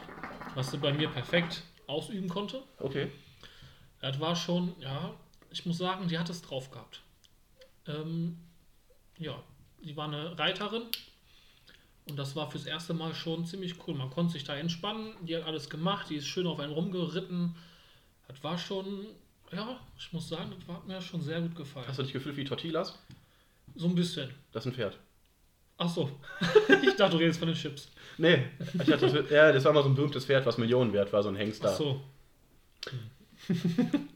Was 0.55 0.71
sie 0.71 0.79
bei 0.79 0.93
mir 0.95 1.09
perfekt 1.09 1.63
ausüben 1.89 2.29
konnte. 2.29 2.63
Okay. 2.79 3.11
Das 4.01 4.19
war 4.21 4.35
schon, 4.35 4.75
ja, 4.81 5.13
ich 5.51 5.67
muss 5.67 5.77
sagen, 5.79 6.09
die 6.09 6.19
hat 6.19 6.31
es 6.31 6.41
drauf 6.41 6.71
gehabt. 6.71 7.03
Ähm, 7.87 8.39
ja, 9.19 9.35
sie 9.83 9.95
war 9.97 10.07
eine 10.09 10.39
Reiterin 10.39 10.83
und 12.09 12.17
das 12.17 12.37
war 12.37 12.51
fürs 12.51 12.67
erste 12.67 12.95
Mal 12.95 13.15
schon 13.15 13.45
ziemlich 13.47 13.75
cool. 13.87 13.95
Man 13.95 14.11
konnte 14.11 14.33
sich 14.35 14.45
da 14.45 14.55
entspannen, 14.57 15.15
die 15.23 15.37
hat 15.37 15.45
alles 15.45 15.69
gemacht, 15.71 16.07
die 16.11 16.17
ist 16.17 16.27
schön 16.27 16.47
auf 16.47 16.61
einen 16.61 16.73
rumgeritten. 16.73 17.55
Das 18.29 18.43
war 18.45 18.57
schon, 18.59 19.07
ja, 19.53 19.79
ich 19.99 20.13
muss 20.13 20.29
sagen, 20.29 20.53
das 20.59 20.77
hat 20.77 20.87
mir 20.87 21.01
schon 21.01 21.21
sehr 21.21 21.41
gut 21.41 21.55
gefallen. 21.57 21.87
Hast 21.89 21.99
du 21.99 22.03
dich 22.03 22.13
gefühlt 22.13 22.37
wie 22.37 22.45
Tortillas? 22.45 22.99
So 23.75 23.87
ein 23.89 23.95
bisschen. 23.95 24.31
Das 24.53 24.65
ist 24.65 24.73
ein 24.73 24.75
Pferd. 24.75 24.99
Ach 25.79 25.89
so, 25.91 26.11
ich 26.83 26.95
dachte, 26.97 27.13
du 27.17 27.23
redest 27.23 27.39
von 27.39 27.49
den 27.49 27.57
Chips. 27.57 27.91
Nee, 28.17 28.47
ich 28.73 28.79
dachte, 28.87 28.97
das, 29.07 29.13
wird- 29.13 29.31
ja, 29.31 29.53
das 29.53 29.63
war 29.65 29.73
mal 29.75 29.83
so 29.83 29.91
ein 29.91 29.95
berühmtes 29.95 30.25
Pferd, 30.25 30.47
was 30.47 30.57
Millionen 30.57 30.93
wert 30.95 31.13
war, 31.13 31.23
so 31.23 31.29
ein 31.29 31.37
Hengster. 31.37 31.69
Ach 31.71 31.77
so, 31.77 32.03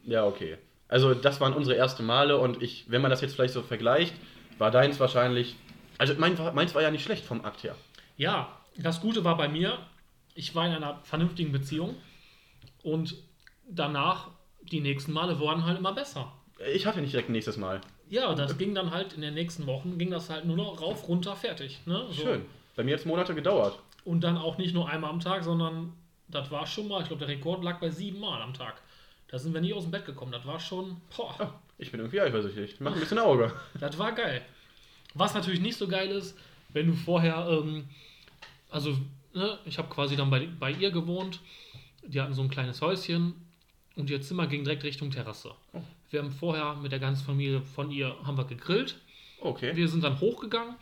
Ja, 0.05 0.25
okay. 0.27 0.57
Also 0.89 1.15
das 1.15 1.41
waren 1.41 1.53
unsere 1.53 1.77
ersten 1.77 2.05
Male 2.05 2.39
und 2.39 2.63
ich, 2.63 2.87
wenn 2.89 3.03
man 3.03 3.11
das 3.11 3.21
jetzt 3.21 3.35
vielleicht 3.35 3.55
so 3.55 3.63
vergleicht, 3.63 4.15
war 4.59 4.71
deins 4.71 4.99
wahrscheinlich. 4.99 5.55
Also 6.01 6.15
mein, 6.17 6.35
meins 6.55 6.75
war 6.75 6.81
ja 6.81 6.91
nicht 6.91 7.05
schlecht 7.05 7.27
vom 7.27 7.45
Akt 7.45 7.63
her. 7.63 7.77
Ja, 8.17 8.57
das 8.79 9.03
Gute 9.03 9.23
war 9.23 9.37
bei 9.37 9.49
mir, 9.49 9.79
ich 10.35 10.55
war 10.55 10.67
in 10.67 10.73
einer 10.73 10.99
vernünftigen 11.03 11.53
Beziehung 11.53 11.95
und 12.83 13.15
danach 13.69 14.29
die 14.63 14.81
nächsten 14.81 15.13
Male 15.13 15.39
wurden 15.39 15.67
halt 15.67 15.79
immer 15.79 15.93
besser. 15.93 16.33
Ich 16.73 16.87
hatte 16.87 17.03
nicht 17.03 17.13
direkt 17.13 17.29
ein 17.29 17.33
nächstes 17.33 17.59
Mal. 17.59 17.83
Ja, 18.09 18.35
das 18.35 18.57
ging 18.57 18.75
dann 18.75 18.93
halt 18.93 19.13
in 19.13 19.21
den 19.21 19.35
nächsten 19.35 19.67
Wochen, 19.67 19.99
ging 19.99 20.11
das 20.11 20.31
halt 20.31 20.47
nur 20.47 20.57
noch 20.57 20.81
rauf, 20.81 21.07
runter, 21.07 21.37
fertig. 21.37 21.81
Ne? 21.85 22.07
So. 22.09 22.23
Schön. 22.23 22.47
Bei 22.77 22.83
mir 22.83 22.95
hat 22.95 23.01
es 23.01 23.07
Monate 23.07 23.35
gedauert. 23.35 23.79
Und 24.07 24.23
dann 24.23 24.39
auch 24.39 24.57
nicht 24.57 24.73
nur 24.73 24.89
einmal 24.89 25.11
am 25.11 25.21
Tag, 25.21 25.45
sondern 25.45 25.93
das 26.29 26.51
war 26.51 26.67
schon 26.67 26.89
mal, 26.89 27.03
ich 27.03 27.09
glaube, 27.09 27.27
der 27.27 27.29
Rekord 27.29 27.63
lag 27.63 27.79
bei 27.79 27.91
sieben 27.91 28.21
Mal 28.21 28.41
am 28.41 28.55
Tag. 28.55 28.81
Da 29.29 29.39
sind 29.39 29.53
wir 29.53 29.61
nie 29.61 29.75
aus 29.75 29.83
dem 29.83 29.91
Bett 29.91 30.07
gekommen. 30.07 30.33
Das 30.33 30.47
war 30.47 30.59
schon, 30.61 30.99
boah, 31.15 31.35
Ah, 31.39 31.53
ich 31.77 31.91
bin 31.91 32.01
irgendwie 32.01 32.23
eifersüchtig. 32.23 32.81
Mach 32.81 32.95
ein 32.95 33.01
bisschen 33.01 33.19
Auge. 33.19 33.53
das 33.79 33.99
war 33.99 34.13
geil. 34.13 34.41
Was 35.15 35.35
natürlich 35.35 35.61
nicht 35.61 35.77
so 35.77 35.89
geil 35.89 36.11
ist, 36.11 36.37
wenn 36.73 36.87
du 36.87 36.95
vorher, 36.95 37.49
ähm, 37.51 37.85
also, 38.71 38.97
ne, 39.35 39.59
ich 39.65 39.79
habe 39.79 39.89
quasi 39.89 40.17
dann 40.17 40.31
bei, 40.31 40.47
bei 40.47 40.71
ihr 40.71 40.91
gewohnt. 40.91 41.41
Die 42.07 42.21
hatten 42.21 42.35
so 42.35 42.43
ein 42.43 42.51
kleines 42.51 42.81
Häuschen 42.81 43.35
und 43.97 44.09
ihr 44.09 44.23
Zimmer 44.23 44.47
ging 44.47 44.65
direkt 44.65 44.85
Richtung 44.85 45.11
Terrasse. 45.11 45.53
Oh. 45.73 45.83
Wir 46.11 46.21
haben 46.21 46.31
vorher 46.31 46.75
mit 46.77 46.93
der 46.93 46.99
ganzen 46.99 47.25
Familie 47.25 47.61
von 47.63 47.91
ihr 47.91 48.17
haben 48.25 48.37
wir 48.37 48.45
gegrillt. 48.45 48.97
Okay. 49.41 49.75
Wir 49.77 49.89
sind 49.89 50.03
dann 50.03 50.21
hochgegangen. 50.21 50.77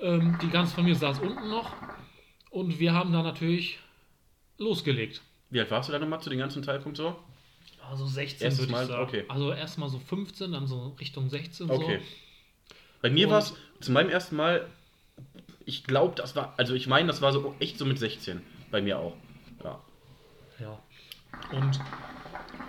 Ähm, 0.00 0.38
die 0.42 0.48
ganze 0.50 0.74
Familie 0.74 0.96
saß 0.98 1.20
unten 1.20 1.48
noch. 1.48 1.72
Und 2.50 2.78
wir 2.78 2.94
haben 2.94 3.12
dann 3.12 3.24
natürlich 3.24 3.78
losgelegt. 4.58 5.20
Wie 5.50 5.60
alt 5.60 5.70
warst 5.70 5.88
du 5.88 5.92
da 5.92 5.98
nochmal 5.98 6.20
zu 6.20 6.30
dem 6.30 6.38
ganzen 6.38 6.62
Zeitpunkt 6.62 6.96
so? 6.96 7.16
Also 7.88 8.06
16 8.06 8.44
Erstes 8.44 8.58
würde 8.60 8.70
ich 8.70 8.76
Mal? 8.76 8.86
sagen. 8.86 9.02
Okay. 9.02 9.24
Also 9.28 9.52
erstmal 9.52 9.88
so 9.88 9.98
15, 9.98 10.52
dann 10.52 10.66
so 10.66 10.96
Richtung 11.00 11.30
16 11.30 11.70
Okay. 11.70 11.98
so. 11.98 12.04
Bei 13.00 13.10
mir 13.10 13.30
war 13.30 13.38
es 13.38 13.54
zu 13.80 13.92
meinem 13.92 14.10
ersten 14.10 14.36
Mal, 14.36 14.66
ich 15.64 15.84
glaube, 15.84 16.14
das 16.16 16.34
war, 16.34 16.54
also 16.56 16.74
ich 16.74 16.86
meine, 16.86 17.08
das 17.08 17.20
war 17.22 17.32
so 17.32 17.54
echt 17.60 17.78
so 17.78 17.84
mit 17.84 17.98
16. 17.98 18.42
Bei 18.70 18.82
mir 18.82 18.98
auch. 18.98 19.14
Ja. 19.64 19.80
Ja. 20.60 20.82
Und 21.52 21.80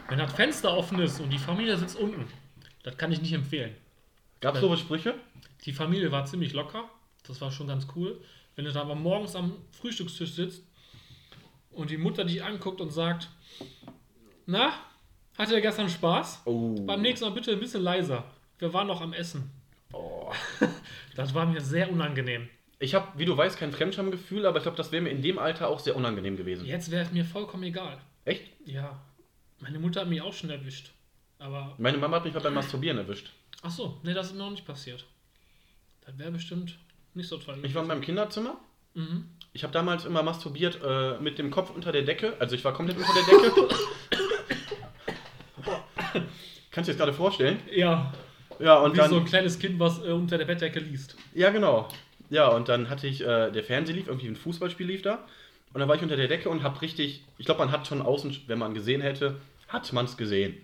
wenn 0.10 0.20
das 0.20 0.34
Fenster 0.34 0.76
offen 0.76 1.00
ist 1.00 1.20
und 1.20 1.32
die 1.32 1.38
Familie 1.38 1.78
sitzt 1.78 1.98
unten, 1.98 2.26
das 2.84 2.98
kann 2.98 3.12
ich 3.12 3.22
nicht 3.22 3.34
empfehlen. 3.34 3.76
Gab 4.42 4.56
es 4.56 4.62
so 4.62 4.76
Sprüche? 4.76 5.16
Die 5.66 5.74
Familie 5.74 6.12
war 6.12 6.26
ziemlich 6.26 6.54
locker. 6.54 6.90
Das 7.28 7.42
war 7.42 7.52
schon 7.52 7.68
ganz 7.68 7.88
cool. 7.96 8.20
Wenn 8.56 8.66
du 8.66 8.72
da 8.72 8.82
aber 8.82 8.96
morgens 8.96 9.36
am 9.36 9.54
Frühstückstisch 9.72 10.34
sitzt 10.34 10.64
und 11.72 11.90
die 11.90 11.98
Mutter 11.98 12.26
dich 12.26 12.44
anguckt 12.44 12.82
und 12.82 12.92
sagt, 12.92 13.30
na, 14.46 14.74
hatte 15.38 15.56
er 15.56 15.62
gestern 15.62 15.90
Spaß? 15.90 16.42
Oh. 16.46 16.76
Beim 16.86 17.02
nächsten 17.02 17.26
Mal 17.26 17.34
bitte 17.34 17.52
ein 17.52 17.60
bisschen 17.60 17.84
leiser. 17.84 18.24
Wir 18.58 18.74
waren 18.74 18.88
noch 18.88 19.02
am 19.02 19.14
Essen. 19.14 19.52
Das 21.16 21.34
war 21.34 21.46
mir 21.46 21.60
sehr 21.60 21.92
unangenehm. 21.92 22.48
Ich 22.80 22.96
habe, 22.96 23.08
wie 23.18 23.26
du 23.26 23.36
weißt, 23.36 23.60
kein 23.60 23.74
Fremdschamgefühl, 23.74 24.46
aber 24.46 24.58
ich 24.58 24.64
glaube, 24.64 24.78
das 24.78 24.92
wäre 24.94 25.02
mir 25.04 25.10
in 25.10 25.22
dem 25.22 25.38
Alter 25.38 25.68
auch 25.68 25.80
sehr 25.80 25.98
unangenehm 25.98 26.38
gewesen. 26.38 26.66
Jetzt 26.66 26.92
wäre 26.92 27.04
es 27.04 27.12
mir 27.12 27.26
vollkommen 27.26 27.64
egal. 27.64 27.98
Echt? 28.24 28.44
Ja. 28.66 29.02
Meine 29.60 29.80
Mutter 29.80 30.02
hat 30.02 30.08
mich 30.08 30.22
auch 30.22 30.32
schon 30.32 30.50
erwischt. 30.50 30.92
Aber, 31.38 31.76
Meine 31.78 31.98
Mama 31.98 32.18
hat 32.18 32.26
mich 32.26 32.34
mal 32.34 32.40
beim 32.40 32.54
Masturbieren 32.54 32.98
erwischt. 32.98 33.34
ach 33.64 33.72
so, 33.72 34.00
nee, 34.04 34.14
das 34.14 34.28
ist 34.28 34.34
mir 34.34 34.40
noch 34.40 34.52
nicht 34.52 34.66
passiert. 34.66 35.06
Das 36.06 36.18
wäre 36.18 36.32
bestimmt 36.32 36.80
nicht 37.14 37.28
so 37.28 37.38
toll. 37.38 37.60
Ich 37.64 37.76
war 37.76 37.82
in 37.82 37.88
meinem 37.90 38.02
Kinderzimmer. 38.02 38.58
Mhm. 38.94 39.26
Ich 39.52 39.64
habe 39.64 39.74
damals 39.74 40.06
immer 40.06 40.24
masturbiert 40.24 40.80
äh, 40.82 41.20
mit 41.20 41.38
dem 41.38 41.52
Kopf 41.52 41.72
unter 41.72 41.92
der 41.92 42.04
Decke. 42.04 42.36
Also 42.40 42.56
ich 42.56 42.64
war 42.64 42.74
komplett 42.74 42.98
unter 42.98 43.14
der 43.14 43.24
Decke. 43.24 43.76
Kannst 46.72 46.88
du 46.88 46.94
dir 46.94 46.98
das 46.98 46.98
gerade 46.98 47.14
vorstellen? 47.14 47.60
Ja, 47.72 48.14
Ja, 48.60 48.80
und 48.80 48.94
wie 48.94 48.98
dann. 48.98 49.10
so 49.10 49.18
ein 49.18 49.26
kleines 49.26 49.60
Kind, 49.60 49.80
was 49.80 50.04
äh, 50.04 50.12
unter 50.12 50.38
der 50.38 50.46
Bettdecke 50.46 50.80
liest. 50.80 51.16
Ja, 51.34 51.50
genau. 51.50 51.88
Ja, 52.30 52.50
und 52.50 52.70
dann 52.70 52.90
hatte 52.90 53.08
ich, 53.08 53.22
äh, 53.22 53.52
der 53.52 53.64
Fernseher 53.64 53.96
lief, 53.96 54.08
irgendwie 54.08 54.28
ein 54.28 54.36
Fußballspiel 54.36 54.86
lief 54.86 55.02
da. 55.02 55.26
Und 55.74 55.80
dann 55.80 55.88
war 55.88 55.96
ich 55.96 56.02
unter 56.02 56.16
der 56.16 56.28
Decke 56.28 56.50
und 56.50 56.64
hab 56.64 56.82
richtig, 56.82 57.24
ich 57.38 57.46
glaube, 57.46 57.60
man 57.60 57.72
hat 57.72 57.88
schon 57.88 58.02
außen, 58.02 58.36
wenn 58.48 58.60
man 58.60 58.74
gesehen 58.74 59.02
hätte, 59.02 59.36
hat 59.68 59.92
man 59.94 60.06
es 60.06 60.18
gesehen. 60.18 60.58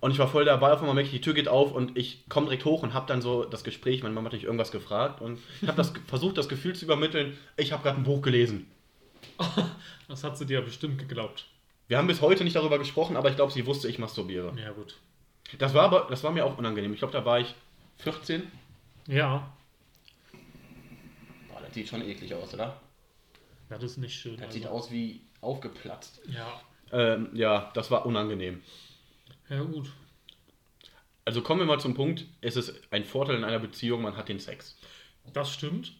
Und 0.00 0.12
ich 0.12 0.18
war 0.18 0.28
voll 0.28 0.44
dabei, 0.46 0.72
auf 0.72 0.80
einmal 0.80 0.94
merke 0.94 1.08
ich, 1.08 1.14
die 1.14 1.20
Tür 1.20 1.34
geht 1.34 1.48
auf 1.48 1.72
und 1.72 1.96
ich 1.96 2.24
komme 2.28 2.46
direkt 2.46 2.64
hoch 2.64 2.82
und 2.82 2.94
habe 2.94 3.06
dann 3.06 3.20
so 3.20 3.44
das 3.44 3.64
Gespräch, 3.64 4.02
meine 4.02 4.14
Mama 4.14 4.26
hat 4.26 4.32
mich 4.32 4.44
irgendwas 4.44 4.70
gefragt 4.72 5.20
und 5.20 5.38
ich 5.60 5.68
habe 5.68 5.76
das 5.76 5.92
versucht, 6.06 6.38
das 6.38 6.48
Gefühl 6.48 6.74
zu 6.74 6.86
übermitteln, 6.86 7.36
ich 7.58 7.72
habe 7.72 7.82
gerade 7.82 7.98
ein 7.98 8.04
Buch 8.04 8.22
gelesen. 8.22 8.66
Das 10.08 10.24
hat 10.24 10.36
sie 10.36 10.44
dir 10.44 10.60
bestimmt 10.60 10.98
geglaubt. 10.98 11.46
Wir 11.86 11.96
haben 11.96 12.08
bis 12.08 12.20
heute 12.20 12.42
nicht 12.42 12.56
darüber 12.56 12.80
gesprochen, 12.80 13.16
aber 13.16 13.30
ich 13.30 13.36
glaube, 13.36 13.52
sie 13.52 13.64
wusste, 13.64 13.86
ich 13.86 14.00
masturbiere. 14.00 14.52
Ja, 14.60 14.72
gut. 14.72 14.96
Das 15.58 15.74
war 15.74 15.82
aber, 15.84 16.06
das 16.10 16.22
war 16.24 16.30
mir 16.32 16.44
auch 16.44 16.56
unangenehm. 16.58 16.92
Ich 16.92 16.98
glaube, 16.98 17.12
da 17.12 17.24
war 17.24 17.40
ich 17.40 17.54
14. 17.98 18.50
Ja, 19.06 19.52
Boah, 21.48 21.60
das 21.60 21.74
sieht 21.74 21.88
schon 21.88 22.02
eklig 22.02 22.34
aus, 22.34 22.54
oder? 22.54 22.80
das 23.68 23.82
ist 23.84 23.98
nicht 23.98 24.14
schön. 24.18 24.36
Das 24.36 24.52
sieht 24.52 24.64
Also. 24.66 24.76
aus 24.76 24.90
wie 24.90 25.20
aufgeplatzt. 25.40 26.20
Ja, 26.28 26.60
Ähm, 26.92 27.28
ja, 27.34 27.70
das 27.74 27.90
war 27.90 28.04
unangenehm. 28.06 28.62
ja, 29.48 29.62
gut. 29.62 29.90
Also 31.24 31.42
kommen 31.42 31.60
wir 31.60 31.66
mal 31.66 31.78
zum 31.78 31.94
Punkt, 31.94 32.26
es 32.40 32.56
ist 32.56 32.72
ein 32.92 33.04
Vorteil 33.04 33.36
in 33.36 33.44
einer 33.44 33.60
Beziehung, 33.60 34.02
man 34.02 34.16
hat 34.16 34.28
den 34.28 34.40
Sex. 34.40 34.76
Das 35.32 35.52
stimmt. 35.52 35.92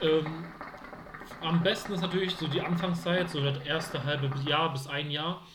Ähm, 0.00 0.44
am 1.40 1.62
besten 1.62 1.92
ist 1.92 2.00
natürlich 2.00 2.34
so 2.34 2.48
die 2.48 2.60
Anfangszeit, 2.60 3.30
so 3.30 3.40
das 3.42 3.58
erste 3.64 4.02
halbe 4.02 4.30
Jahr 4.48 4.72
bis 4.72 4.86
ein 4.88 5.10
Jahr. 5.10 5.46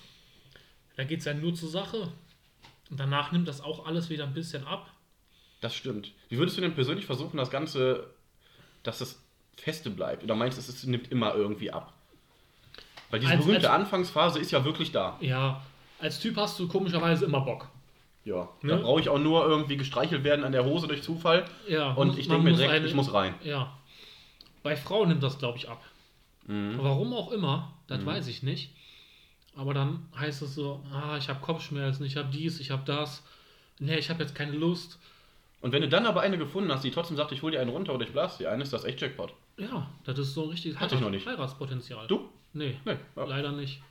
Da 0.96 1.04
geht 1.04 1.20
es 1.20 1.26
ja 1.26 1.34
nur 1.34 1.54
zur 1.54 1.70
Sache. 1.70 2.12
Und 2.90 3.00
danach 3.00 3.32
nimmt 3.32 3.48
das 3.48 3.62
auch 3.62 3.86
alles 3.86 4.10
wieder 4.10 4.24
ein 4.26 4.34
bisschen 4.34 4.66
ab. 4.68 4.90
Das 5.62 5.74
stimmt. 5.76 6.12
Wie 6.30 6.38
würdest 6.38 6.58
du 6.58 6.62
denn 6.62 6.76
persönlich 6.76 7.06
versuchen, 7.06 7.38
das 7.38 7.50
Ganze, 7.50 8.08
dass 8.84 9.00
das 9.00 9.22
feste 9.58 9.90
bleibt? 9.90 10.24
Oder 10.24 10.36
meinst 10.36 10.58
du, 10.58 10.62
es 10.62 10.84
nimmt 10.86 11.12
immer 11.12 11.34
irgendwie 11.34 11.72
ab? 11.72 11.94
Weil 13.10 13.20
diese 13.20 13.32
Als- 13.32 13.42
berühmte 13.46 13.70
als- 13.72 13.82
Anfangsphase 13.82 14.40
ist 14.40 14.52
ja 14.52 14.64
wirklich 14.66 14.92
da. 14.92 15.18
Ja, 15.22 15.62
als 16.00 16.20
Typ 16.20 16.38
hast 16.38 16.60
du 16.60 16.68
komischerweise 16.68 17.26
immer 17.26 17.42
Bock. 17.42 17.70
Ja. 18.26 18.50
Ne? 18.62 18.72
Da 18.74 18.78
brauche 18.78 19.00
ich 19.00 19.10
auch 19.10 19.20
nur 19.20 19.46
irgendwie 19.46 19.78
gestreichelt 19.78 20.24
werden 20.24 20.44
an 20.44 20.52
der 20.52 20.66
Hose 20.66 20.88
durch 20.88 21.04
Zufall. 21.04 21.46
Ja, 21.68 21.94
Und 21.94 22.08
muss- 22.10 22.18
ich 22.18 22.28
denke 22.28 22.44
mir 22.44 22.54
direkt, 22.54 22.72
eine- 22.74 22.88
ich 22.88 22.94
muss 22.96 23.14
rein. 23.14 23.36
Ja. 23.44 23.78
Bei 24.64 24.76
Frauen 24.76 25.10
nimmt 25.10 25.22
das, 25.24 25.38
glaube 25.38 25.58
ich, 25.60 25.70
ab. 25.70 25.82
Mhm. 26.48 26.76
Warum 26.80 27.14
auch 27.14 27.32
immer, 27.32 27.74
das 27.88 28.04
weiß 28.06 28.28
ich 28.28 28.42
nicht. 28.44 28.75
Aber 29.56 29.74
dann 29.74 30.06
heißt 30.18 30.42
es 30.42 30.56
so, 30.56 30.82
ah, 30.92 31.18
ich 31.18 31.30
habe 31.30 31.40
Kopfschmerzen, 31.40 32.06
ich 32.06 32.18
habe 32.18 32.30
dies, 32.32 32.60
ich 32.60 32.72
habe 32.72 32.84
das. 32.86 33.24
Nee, 33.80 33.98
ich 33.98 34.10
habe 34.10 34.22
jetzt 34.22 34.36
keine 34.36 34.54
Lust. 34.54 35.00
Und 35.62 35.72
wenn 35.72 35.82
du 35.82 35.90
dann 35.90 36.06
aber 36.06 36.22
eine 36.22 36.38
gefunden 36.38 36.72
hast, 36.72 36.84
die 36.84 36.92
trotzdem 36.92 37.18
sagt, 37.18 37.32
ich 37.32 37.42
hol 37.42 37.52
dir 37.52 37.62
einen 37.62 37.72
runter 37.72 37.94
oder 37.94 38.06
ich 38.06 38.12
blase 38.12 38.38
dir 38.38 38.52
einen, 38.52 38.62
ist 38.62 38.74
das 38.74 38.84
echt 38.84 39.02
Jackpot. 39.02 39.34
Ja, 39.58 39.90
das 40.04 40.20
ist 40.20 40.34
so 40.34 40.44
ein 40.44 40.50
richtiges 40.50 40.80
Hatte 40.80 40.96
ich 40.96 41.02
noch 41.02 41.10
nicht. 41.10 41.26
Heiratspotenzial. 41.26 42.08
Du? 42.08 42.30
Nee, 42.54 42.78
Nee. 42.86 42.98
Ja. 43.16 43.26
leider 43.26 43.52
nicht. 43.52 43.82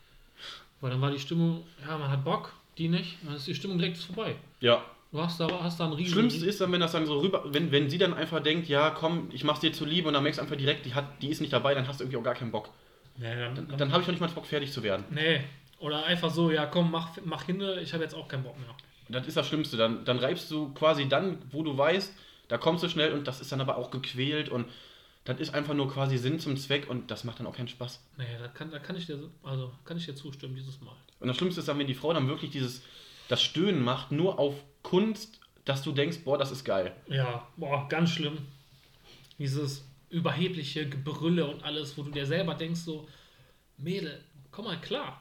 Weil 0.80 0.90
dann 0.90 1.00
war 1.00 1.11
die 1.11 1.18
Stimmung, 1.18 1.64
ja, 1.87 1.97
man 1.97 2.11
hat 2.11 2.25
Bock, 2.25 2.52
die 2.78 2.88
nicht, 2.88 3.16
dann 3.23 3.35
ist 3.37 3.47
die 3.47 3.54
Stimmung 3.54 3.78
direkt 3.78 3.97
vorbei. 3.97 4.37
Ja. 4.61 4.85
Du 5.12 5.21
hast 5.21 5.40
da, 5.40 5.49
hast 5.62 5.80
da 5.80 5.85
einen 5.85 5.94
riesen... 5.94 6.12
Schlimmste 6.12 6.44
ist 6.44 6.61
dann, 6.61 6.73
wenn 6.73 6.80
das 6.80 6.92
dann 6.92 7.06
so 7.06 7.21
rüber, 7.21 7.44
wenn, 7.47 7.71
wenn 7.73 7.88
sie 7.88 7.99
dann 7.99 8.14
einfach 8.14 8.40
denkt, 8.42 8.68
ja 8.68 8.90
komm, 8.90 9.28
ich 9.33 9.44
mach's 9.44 9.61
dir 9.61 9.73
zuliebe 9.73 10.09
und 10.09 10.14
dann 10.14 10.23
merkst 10.23 10.38
du 10.38 10.42
einfach 10.42 10.56
direkt, 10.56 10.85
die, 10.87 10.94
hat, 10.94 11.23
die 11.23 11.28
ist 11.28 11.40
nicht 11.40 11.52
dabei, 11.52 11.75
dann 11.75 11.87
hast 11.88 12.00
du 12.00 12.04
irgendwie 12.04 12.18
auch 12.18 12.25
gar 12.25 12.35
keinen 12.35 12.50
Bock. 12.50 12.68
Nee, 13.16 13.35
dann, 13.37 13.54
Dann, 13.54 13.78
dann 13.78 13.92
habe 13.92 14.02
ich 14.02 14.09
auch 14.09 14.12
nicht 14.12 14.21
mal 14.21 14.28
Bock, 14.28 14.47
fertig 14.47 14.73
zu 14.73 14.83
werden. 14.83 15.04
nee. 15.11 15.40
Oder 15.80 16.04
einfach 16.06 16.30
so, 16.30 16.50
ja 16.50 16.64
komm, 16.64 16.90
mach, 16.90 17.18
mach 17.25 17.42
hin, 17.44 17.61
ich 17.83 17.92
habe 17.92 18.02
jetzt 18.04 18.14
auch 18.14 18.26
keinen 18.26 18.44
Bock 18.44 18.59
mehr. 18.59 18.75
Das 19.11 19.26
ist 19.26 19.37
das 19.37 19.47
Schlimmste. 19.47 19.76
Dann, 19.76 20.04
dann 20.06 20.18
reibst 20.18 20.50
du 20.50 20.73
quasi 20.73 21.06
dann, 21.09 21.38
wo 21.50 21.62
du 21.62 21.76
weißt, 21.76 22.14
da 22.49 22.56
kommst 22.56 22.83
du 22.85 22.88
schnell 22.88 23.12
und 23.12 23.26
das 23.26 23.40
ist 23.42 23.52
dann 23.52 23.61
aber 23.61 23.76
auch 23.76 23.90
gequält 23.90 24.49
und 24.49 24.66
das 25.25 25.40
ist 25.40 25.52
einfach 25.54 25.75
nur 25.75 25.90
quasi 25.92 26.16
Sinn 26.16 26.38
zum 26.38 26.56
Zweck 26.56 26.88
und 26.88 27.11
das 27.11 27.25
macht 27.25 27.40
dann 27.40 27.47
auch 27.47 27.56
keinen 27.56 27.68
Spaß. 27.68 28.02
Nee, 28.16 28.25
da 28.38 28.49
kann, 28.49 28.71
da 28.71 28.78
kann 28.78 28.97
ich 28.97 29.06
dir, 29.06 29.18
also 29.42 29.73
kann 29.85 29.99
ich 29.99 30.06
dir 30.06 30.14
zustimmen 30.14 30.54
dieses 30.54 30.80
Mal. 30.80 30.94
Und 31.21 31.28
das 31.28 31.37
Schlimmste 31.37 31.61
ist 31.61 31.68
dann, 31.68 31.78
wenn 31.78 31.87
die 31.87 31.94
Frau 31.94 32.14
dann 32.14 32.28
wirklich 32.28 32.50
dieses, 32.50 32.83
das 33.28 33.42
Stöhnen 33.42 33.83
macht, 33.85 34.11
nur 34.11 34.38
auf 34.38 34.54
Kunst, 34.83 35.38
dass 35.66 35.83
du 35.83 35.92
denkst, 35.92 36.18
boah, 36.25 36.38
das 36.38 36.50
ist 36.50 36.64
geil. 36.64 36.94
Ja, 37.09 37.47
boah, 37.56 37.87
ganz 37.90 38.11
schlimm. 38.11 38.38
Dieses 39.38 39.85
überhebliche 40.14 40.88
Gebrülle 40.88 41.47
und 41.47 41.62
alles, 41.64 41.99
wo 41.99 42.02
du 42.02 42.11
dir 42.11 42.26
selber 42.26 42.54
denkst, 42.54 42.80
so, 42.80 43.09
Mädel, 43.76 44.23
komm 44.52 44.66
mal 44.66 44.80
klar. 44.80 45.21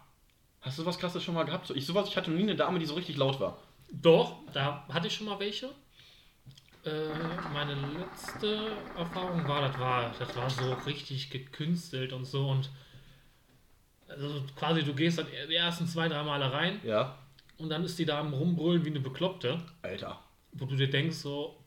Hast 0.61 0.77
du 0.79 0.85
was 0.85 0.99
krasses 0.99 1.23
schon 1.23 1.33
mal 1.33 1.43
gehabt? 1.43 1.69
Ich, 1.71 1.85
sowas, 1.85 2.07
ich 2.07 2.15
hatte 2.15 2.31
nie 2.31 2.43
eine 2.43 2.55
Dame, 2.55 2.79
die 2.79 2.85
so 2.85 2.93
richtig 2.93 3.17
laut 3.17 3.39
war. 3.39 3.57
Doch, 3.91 4.37
da 4.53 4.85
hatte 4.89 5.07
ich 5.07 5.13
schon 5.15 5.25
mal 5.27 5.39
welche. 5.39 5.67
Äh, 6.85 7.09
meine 7.53 7.75
letzte 7.97 8.71
Erfahrung 8.97 9.47
war, 9.47 9.61
das 9.61 9.79
war, 9.79 10.13
das 10.19 10.35
war 10.35 10.49
so 10.49 10.73
richtig 10.85 11.29
gekünstelt 11.29 12.13
und 12.13 12.25
so 12.25 12.49
und 12.49 12.69
also 14.07 14.43
quasi 14.55 14.83
du 14.83 14.93
gehst 14.93 15.17
dann 15.17 15.27
die 15.49 15.55
ersten 15.55 15.87
zwei, 15.87 16.07
drei 16.09 16.21
Male 16.23 16.51
rein 16.51 16.79
Ja. 16.83 17.17
und 17.57 17.69
dann 17.69 17.83
ist 17.85 17.97
die 17.97 18.05
da 18.05 18.19
am 18.19 18.33
rumbrüllen 18.33 18.83
wie 18.85 18.89
eine 18.89 18.99
Bekloppte, 18.99 19.59
Alter. 19.81 20.19
wo 20.51 20.65
du 20.65 20.75
dir 20.75 20.89
denkst 20.89 21.15
so, 21.17 21.57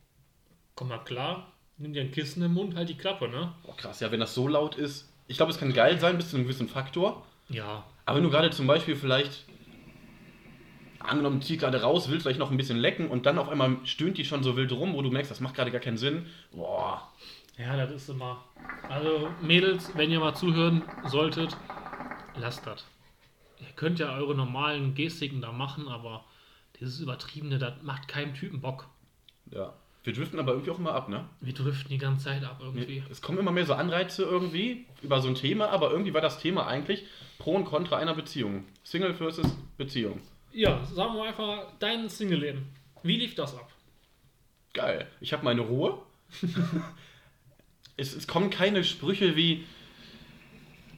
komm 0.75 0.89
mal 0.89 0.99
klar, 0.99 1.51
nimm 1.79 1.93
dir 1.93 2.03
ein 2.03 2.13
Kissen 2.13 2.43
im 2.43 2.55
Mund, 2.55 2.75
halt 2.75 2.89
die 2.89 2.97
Klappe, 2.97 3.29
ne? 3.29 3.53
Boah, 3.65 3.77
krass, 3.77 4.01
ja, 4.01 4.11
wenn 4.11 4.21
das 4.21 4.35
so 4.35 4.49
laut 4.49 4.77
ist. 4.77 5.13
Ich 5.29 5.37
glaube, 5.37 5.53
es 5.53 5.59
kann 5.59 5.73
geil 5.73 5.99
sein 5.99 6.17
bis 6.17 6.31
zu 6.31 6.37
einem 6.37 6.45
gewissen 6.45 6.69
Faktor. 6.69 7.27
Ja, 7.49 7.85
Aber 8.05 8.17
wenn 8.17 8.25
du 8.25 8.31
gerade 8.31 8.51
zum 8.51 8.67
Beispiel 8.67 8.97
vielleicht, 8.97 9.45
angenommen, 10.99 11.43
zieh 11.43 11.57
gerade 11.57 11.83
raus, 11.83 12.09
willst 12.09 12.23
vielleicht 12.23 12.39
noch 12.39 12.51
ein 12.51 12.57
bisschen 12.57 12.79
lecken 12.79 13.09
und 13.09 13.27
dann 13.27 13.39
auf 13.39 13.49
einmal 13.49 13.77
stöhnt 13.85 14.19
die 14.19 14.25
schon 14.25 14.43
so 14.43 14.57
wild 14.57 14.73
rum, 14.73 14.95
wo 14.95 15.03
du 15.03 15.11
merkst, 15.11 15.31
das 15.31 15.41
macht 15.41 15.55
gerade 15.55 15.71
gar 15.71 15.81
keinen 15.81 15.97
Sinn. 15.97 16.27
Boah. 16.53 17.13
Ja, 17.57 17.77
das 17.77 17.91
ist 17.91 18.09
immer. 18.11 18.45
Also, 18.89 19.31
Mädels, 19.41 19.91
wenn 19.95 20.11
ihr 20.11 20.21
mal 20.21 20.35
zuhören 20.35 20.83
solltet, 21.07 21.57
lasst 22.37 22.67
das. 22.67 22.85
Ihr 23.61 23.73
könnt 23.77 23.99
ja 23.99 24.15
eure 24.15 24.35
normalen 24.35 24.95
Gestiken 24.95 25.41
da 25.41 25.53
machen, 25.53 25.89
aber 25.89 26.25
dieses 26.79 27.01
Übertriebene, 27.01 27.59
das 27.59 27.83
macht 27.83 28.09
keinem 28.09 28.35
Typen 28.35 28.61
Bock. 28.61 28.89
Ja. 29.51 29.73
Wir 30.07 30.13
driften 30.13 30.39
aber 30.39 30.53
irgendwie 30.53 30.71
auch 30.71 30.79
immer 30.79 30.95
ab, 30.95 31.09
ne? 31.09 31.29
Wir 31.41 31.53
driften 31.53 31.91
die 31.91 31.99
ganze 31.99 32.27
Zeit 32.27 32.45
ab 32.45 32.61
irgendwie. 32.63 33.03
Es 33.11 33.21
kommen 33.21 33.39
immer 33.39 33.51
mehr 33.51 33.67
so 33.67 33.75
Anreize 33.75 34.23
irgendwie 34.23 34.87
über 35.03 35.21
so 35.21 35.27
ein 35.27 35.35
Thema, 35.35 35.71
aber 35.71 35.91
irgendwie 35.91 36.15
war 36.15 36.21
das 36.21 36.39
Thema 36.39 36.69
eigentlich 36.69 37.03
Pro 37.39 37.57
und 37.57 37.65
Contra 37.65 37.97
einer 37.97 38.15
Beziehung. 38.15 38.67
Single 38.85 39.15
versus 39.15 39.49
Beziehung. 39.77 40.21
Ja, 40.53 40.85
sagen 40.85 41.15
wir 41.15 41.25
einfach 41.25 41.73
dein 41.81 42.09
Single-Leben. 42.09 42.69
Wie 43.03 43.17
lief 43.17 43.35
das 43.35 43.57
ab? 43.57 43.69
Geil. 44.75 45.09
Ich 45.21 45.33
habe 45.33 45.45
meine 45.45 45.63
Ruhe. 45.63 45.99
es, 47.97 48.15
es 48.15 48.29
kommen 48.29 48.51
keine 48.51 48.85
Sprüche 48.85 49.35
wie, 49.35 49.65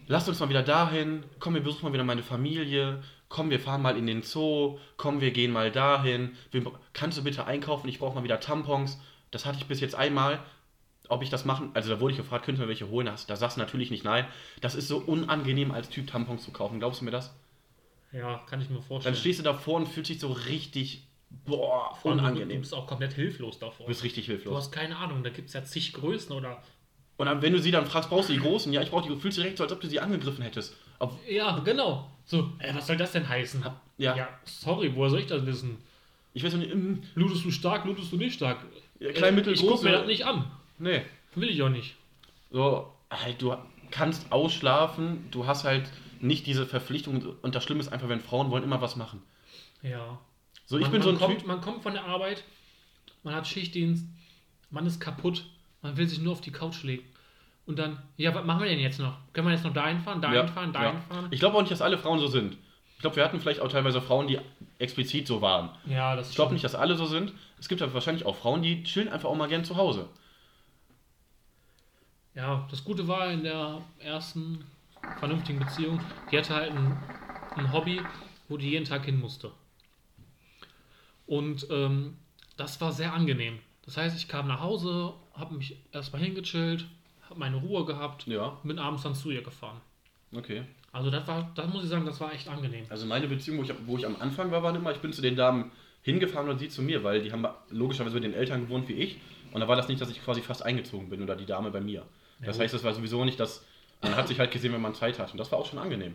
lasst 0.06 0.28
uns 0.28 0.38
mal 0.40 0.50
wieder 0.50 0.62
dahin, 0.62 1.22
komm, 1.38 1.54
wir 1.54 1.62
besuchen 1.62 1.86
mal 1.86 1.94
wieder 1.94 2.04
meine 2.04 2.22
Familie, 2.22 3.02
komm, 3.28 3.50
wir 3.50 3.60
fahren 3.60 3.82
mal 3.82 3.96
in 3.96 4.06
den 4.06 4.22
Zoo, 4.22 4.78
komm, 4.96 5.20
wir 5.20 5.30
gehen 5.32 5.52
mal 5.52 5.70
dahin, 5.70 6.36
wir, 6.50 6.64
kannst 6.92 7.18
du 7.18 7.24
bitte 7.24 7.44
einkaufen, 7.46 7.88
ich 7.88 7.98
brauche 7.98 8.14
mal 8.14 8.24
wieder 8.24 8.40
Tampons. 8.40 8.98
Das 9.30 9.44
hatte 9.44 9.58
ich 9.58 9.66
bis 9.66 9.80
jetzt 9.80 9.94
einmal. 9.94 10.40
Ob 11.10 11.22
ich 11.22 11.30
das 11.30 11.46
machen, 11.46 11.70
also 11.72 11.88
da 11.88 12.00
wurde 12.00 12.12
ich 12.12 12.18
gefragt, 12.18 12.44
könntest 12.44 12.60
du 12.60 12.64
mir 12.64 12.68
welche 12.68 12.88
holen? 12.90 13.06
Da 13.06 13.36
sagst 13.36 13.56
du 13.56 13.60
natürlich 13.60 13.90
nicht 13.90 14.04
nein. 14.04 14.26
Das 14.60 14.74
ist 14.74 14.88
so 14.88 14.98
unangenehm, 14.98 15.70
als 15.70 15.88
Typ 15.88 16.06
Tampons 16.06 16.44
zu 16.44 16.50
kaufen. 16.50 16.80
Glaubst 16.80 17.00
du 17.00 17.06
mir 17.06 17.10
das? 17.10 17.34
Ja, 18.12 18.38
kann 18.46 18.60
ich 18.60 18.68
mir 18.68 18.80
vorstellen. 18.82 19.14
Dann 19.14 19.20
stehst 19.20 19.38
du 19.38 19.42
davor 19.42 19.76
und 19.76 19.86
fühlst 19.88 20.10
dich 20.10 20.20
so 20.20 20.32
richtig, 20.32 21.06
boah, 21.46 21.92
allem, 21.92 21.98
Du 22.02 22.08
unangenehm. 22.10 22.60
bist 22.60 22.74
auch 22.74 22.86
komplett 22.86 23.14
hilflos 23.14 23.58
davor. 23.58 23.84
Du 23.86 23.88
bist 23.88 24.02
richtig 24.04 24.26
Du 24.26 24.32
hilflos. 24.32 24.54
hast 24.56 24.72
keine 24.72 24.96
Ahnung, 24.96 25.22
da 25.22 25.30
gibt 25.30 25.48
es 25.48 25.54
ja 25.54 25.64
zig 25.64 25.92
Größen 25.94 26.34
oder. 26.34 26.62
Und 27.16 27.26
dann, 27.26 27.40
wenn 27.42 27.52
du 27.54 27.58
sie 27.60 27.70
dann 27.70 27.86
fragst, 27.86 28.10
brauchst 28.10 28.28
du 28.28 28.34
die 28.34 28.40
großen? 28.40 28.70
Ja, 28.72 28.82
ich 28.82 28.90
brauche 28.90 29.02
die. 29.02 29.08
Du 29.08 29.16
fühlst 29.16 29.38
dich 29.38 29.42
direkt 29.44 29.58
so, 29.58 29.64
als 29.64 29.72
ob 29.72 29.80
du 29.80 29.88
sie 29.88 30.00
angegriffen 30.00 30.42
hättest. 30.42 30.76
Ob, 30.98 31.18
Ja, 31.28 31.58
genau. 31.60 32.10
So, 32.24 32.52
ey, 32.58 32.74
was 32.74 32.86
soll 32.86 32.96
das 32.96 33.12
denn 33.12 33.28
heißen? 33.28 33.64
ja, 33.96 34.28
sorry, 34.44 34.94
woher 34.94 35.10
soll 35.10 35.20
ich 35.20 35.26
das 35.26 35.44
wissen? 35.46 35.78
ich 36.34 36.44
weiß 36.44 36.54
nicht, 36.54 36.72
mm, 36.74 37.02
Ludest 37.14 37.44
du 37.44 37.50
stark, 37.50 37.84
ludest 37.84 38.12
du 38.12 38.16
nicht 38.16 38.34
stark? 38.34 38.58
Ja, 39.00 39.10
klein, 39.12 39.34
mittel, 39.34 39.54
ich 39.54 39.60
guck 39.60 39.70
große. 39.70 39.84
mir 39.84 39.92
das 39.92 40.06
nicht 40.06 40.24
an. 40.24 40.50
nee. 40.78 41.02
Will 41.34 41.50
ich 41.50 41.62
auch 41.62 41.68
nicht. 41.68 41.94
So, 42.50 42.92
halt, 43.10 43.40
du 43.42 43.54
kannst 43.90 44.32
ausschlafen, 44.32 45.26
du 45.30 45.46
hast 45.46 45.64
halt 45.64 45.88
nicht 46.20 46.46
diese 46.46 46.66
Verpflichtung. 46.66 47.36
Und 47.42 47.54
das 47.54 47.62
Schlimme 47.64 47.80
ist 47.80 47.92
einfach, 47.92 48.08
wenn 48.08 48.20
Frauen 48.20 48.50
wollen 48.50 48.64
immer 48.64 48.80
was 48.80 48.96
machen. 48.96 49.22
Ja. 49.82 50.18
So, 50.66 50.76
ich 50.78 50.82
man, 50.84 50.92
bin 50.92 51.02
so 51.02 51.08
man 51.08 51.16
ein 51.16 51.20
kommt, 51.20 51.38
Typ. 51.38 51.46
Man 51.46 51.60
kommt 51.60 51.82
von 51.82 51.92
der 51.92 52.04
Arbeit, 52.04 52.42
man 53.22 53.34
hat 53.34 53.46
Schichtdienst, 53.46 54.06
man 54.70 54.86
ist 54.86 55.00
kaputt, 55.00 55.44
man 55.82 55.96
will 55.96 56.08
sich 56.08 56.20
nur 56.20 56.32
auf 56.32 56.40
die 56.40 56.50
Couch 56.50 56.82
legen. 56.82 57.04
Und 57.68 57.78
dann, 57.78 58.02
ja, 58.16 58.34
was 58.34 58.44
machen 58.46 58.62
wir 58.62 58.68
denn 58.70 58.78
jetzt 58.80 58.98
noch? 58.98 59.14
Können 59.34 59.46
wir 59.48 59.52
jetzt 59.54 59.62
noch 59.64 59.74
dahin 59.74 60.00
fahren, 60.00 60.22
dahin 60.22 60.36
Ja, 60.38 60.46
fahren, 60.46 60.72
ja. 60.72 60.80
dahin 60.82 61.02
fahren? 61.02 61.28
Ich 61.30 61.38
glaube 61.38 61.54
auch 61.56 61.60
nicht, 61.60 61.70
dass 61.70 61.82
alle 61.82 61.98
Frauen 61.98 62.18
so 62.18 62.26
sind. 62.26 62.56
Ich 62.96 63.02
glaube, 63.02 63.16
wir 63.16 63.24
hatten 63.24 63.38
vielleicht 63.40 63.60
auch 63.60 63.68
teilweise 63.68 64.00
Frauen, 64.00 64.26
die 64.26 64.40
explizit 64.78 65.26
so 65.26 65.42
waren. 65.42 65.68
Ja, 65.84 66.16
das 66.16 66.30
Ich 66.30 66.34
glaube 66.34 66.54
nicht, 66.54 66.64
dass 66.64 66.74
alle 66.74 66.96
so 66.96 67.04
sind. 67.04 67.34
Es 67.60 67.68
gibt 67.68 67.82
aber 67.82 67.92
wahrscheinlich 67.92 68.24
auch 68.24 68.36
Frauen, 68.36 68.62
die 68.62 68.82
chillen 68.84 69.08
einfach 69.10 69.28
auch 69.28 69.36
mal 69.36 69.48
gern 69.48 69.64
zu 69.64 69.76
Hause. 69.76 70.08
Ja, 72.34 72.66
das 72.70 72.84
Gute 72.84 73.06
war 73.06 73.30
in 73.30 73.42
der 73.44 73.82
ersten 73.98 74.64
vernünftigen 75.18 75.58
Beziehung, 75.58 76.00
die 76.32 76.38
hatte 76.38 76.54
halt 76.54 76.70
ein, 76.72 76.96
ein 77.56 77.72
Hobby, 77.72 78.00
wo 78.48 78.56
die 78.56 78.70
jeden 78.70 78.84
Tag 78.86 79.04
hin 79.04 79.20
musste. 79.20 79.50
Und 81.26 81.66
ähm, 81.70 82.16
das 82.56 82.80
war 82.80 82.92
sehr 82.92 83.12
angenehm. 83.12 83.58
Das 83.84 83.96
heißt, 83.98 84.16
ich 84.16 84.26
kam 84.28 84.48
nach 84.48 84.60
Hause, 84.60 85.12
habe 85.34 85.54
mich 85.54 85.76
erstmal 85.92 86.22
hingechillt, 86.22 86.86
habe 87.30 87.38
meine 87.40 87.56
Ruhe 87.56 87.84
gehabt, 87.84 88.26
Ja, 88.26 88.58
bin 88.62 88.78
abends 88.78 89.02
dann 89.02 89.14
zu 89.14 89.30
ihr 89.30 89.42
gefahren. 89.42 89.80
okay. 90.34 90.62
Also 90.90 91.10
das 91.10 91.26
war, 91.28 91.52
das 91.54 91.66
muss 91.68 91.84
ich 91.84 91.90
sagen, 91.90 92.06
das 92.06 92.18
war 92.18 92.32
echt 92.32 92.48
angenehm. 92.48 92.86
Also 92.88 93.04
meine 93.04 93.28
Beziehung, 93.28 93.58
wo 93.58 93.62
ich, 93.62 93.72
wo 93.86 93.98
ich 93.98 94.06
am 94.06 94.16
Anfang 94.20 94.50
war, 94.50 94.62
waren 94.62 94.74
immer, 94.74 94.90
ich 94.90 94.98
bin 94.98 95.12
zu 95.12 95.20
den 95.20 95.36
Damen 95.36 95.70
hingefahren 96.02 96.48
und 96.48 96.58
sie 96.58 96.70
zu 96.70 96.80
mir, 96.80 97.04
weil 97.04 97.20
die 97.22 97.30
haben 97.30 97.46
logischerweise 97.68 98.14
mit 98.14 98.24
den 98.24 98.32
Eltern 98.32 98.62
gewohnt 98.62 98.88
wie 98.88 98.94
ich. 98.94 99.18
Und 99.52 99.60
da 99.60 99.68
war 99.68 99.76
das 99.76 99.88
nicht, 99.88 100.00
dass 100.00 100.08
ich 100.10 100.24
quasi 100.24 100.40
fast 100.40 100.62
eingezogen 100.64 101.10
bin 101.10 101.22
oder 101.22 101.36
die 101.36 101.44
Dame 101.44 101.70
bei 101.70 101.80
mir. 101.82 102.06
Das 102.40 102.56
Ja, 102.56 102.62
heißt, 102.62 102.72
das 102.72 102.84
war 102.84 102.94
sowieso 102.94 103.24
nicht, 103.26 103.38
dass 103.38 103.64
man 104.00 104.16
hat 104.16 104.28
sich 104.28 104.38
halt 104.38 104.50
gesehen, 104.50 104.72
wenn 104.72 104.80
man 104.80 104.94
Zeit 104.94 105.18
hat. 105.18 105.30
Und 105.32 105.38
das 105.38 105.52
war 105.52 105.58
auch 105.58 105.66
schon 105.66 105.78
angenehm. 105.78 106.14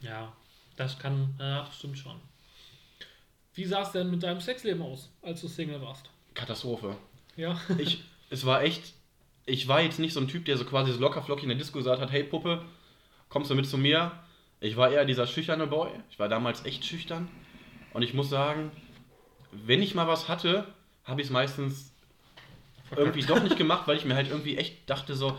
Ja, 0.00 0.32
das 0.76 0.96
kann, 0.98 1.34
ja, 1.40 1.64
das 1.64 1.76
stimmt 1.76 1.98
schon. 1.98 2.20
Wie 3.54 3.64
sah 3.64 3.82
es 3.82 3.92
denn 3.92 4.10
mit 4.10 4.22
deinem 4.22 4.40
Sexleben 4.40 4.82
aus, 4.82 5.10
als 5.22 5.40
du 5.40 5.48
Single 5.48 5.80
warst? 5.82 6.08
Katastrophe. 6.34 6.96
Ja. 7.36 7.58
Ich, 7.78 8.04
es 8.30 8.44
war 8.46 8.62
echt, 8.62 8.94
ich 9.46 9.68
war 9.68 9.80
jetzt 9.80 9.98
nicht 9.98 10.12
so 10.12 10.20
ein 10.20 10.28
Typ, 10.28 10.44
der 10.44 10.56
so 10.56 10.64
quasi 10.64 10.92
so 10.92 11.00
locker 11.00 11.22
flockig 11.22 11.44
in 11.44 11.50
der 11.50 11.58
Disco 11.58 11.78
gesagt 11.78 12.00
hat, 12.00 12.12
hey 12.12 12.24
Puppe, 12.24 12.64
kommst 13.28 13.50
du 13.50 13.54
mit 13.54 13.66
zu 13.66 13.78
mir? 13.78 14.12
Ich 14.60 14.76
war 14.76 14.90
eher 14.90 15.04
dieser 15.04 15.26
schüchterne 15.26 15.66
Boy. 15.66 15.90
Ich 16.10 16.18
war 16.18 16.28
damals 16.28 16.64
echt 16.64 16.84
schüchtern. 16.84 17.28
Und 17.92 18.02
ich 18.02 18.14
muss 18.14 18.30
sagen, 18.30 18.70
wenn 19.52 19.82
ich 19.82 19.94
mal 19.94 20.08
was 20.08 20.28
hatte, 20.28 20.66
habe 21.04 21.20
ich 21.20 21.26
es 21.26 21.32
meistens 21.32 21.92
irgendwie 22.96 23.22
doch 23.22 23.42
nicht 23.42 23.56
gemacht, 23.56 23.86
weil 23.86 23.96
ich 23.96 24.04
mir 24.04 24.14
halt 24.14 24.28
irgendwie 24.28 24.56
echt 24.56 24.88
dachte 24.88 25.14
so, 25.14 25.38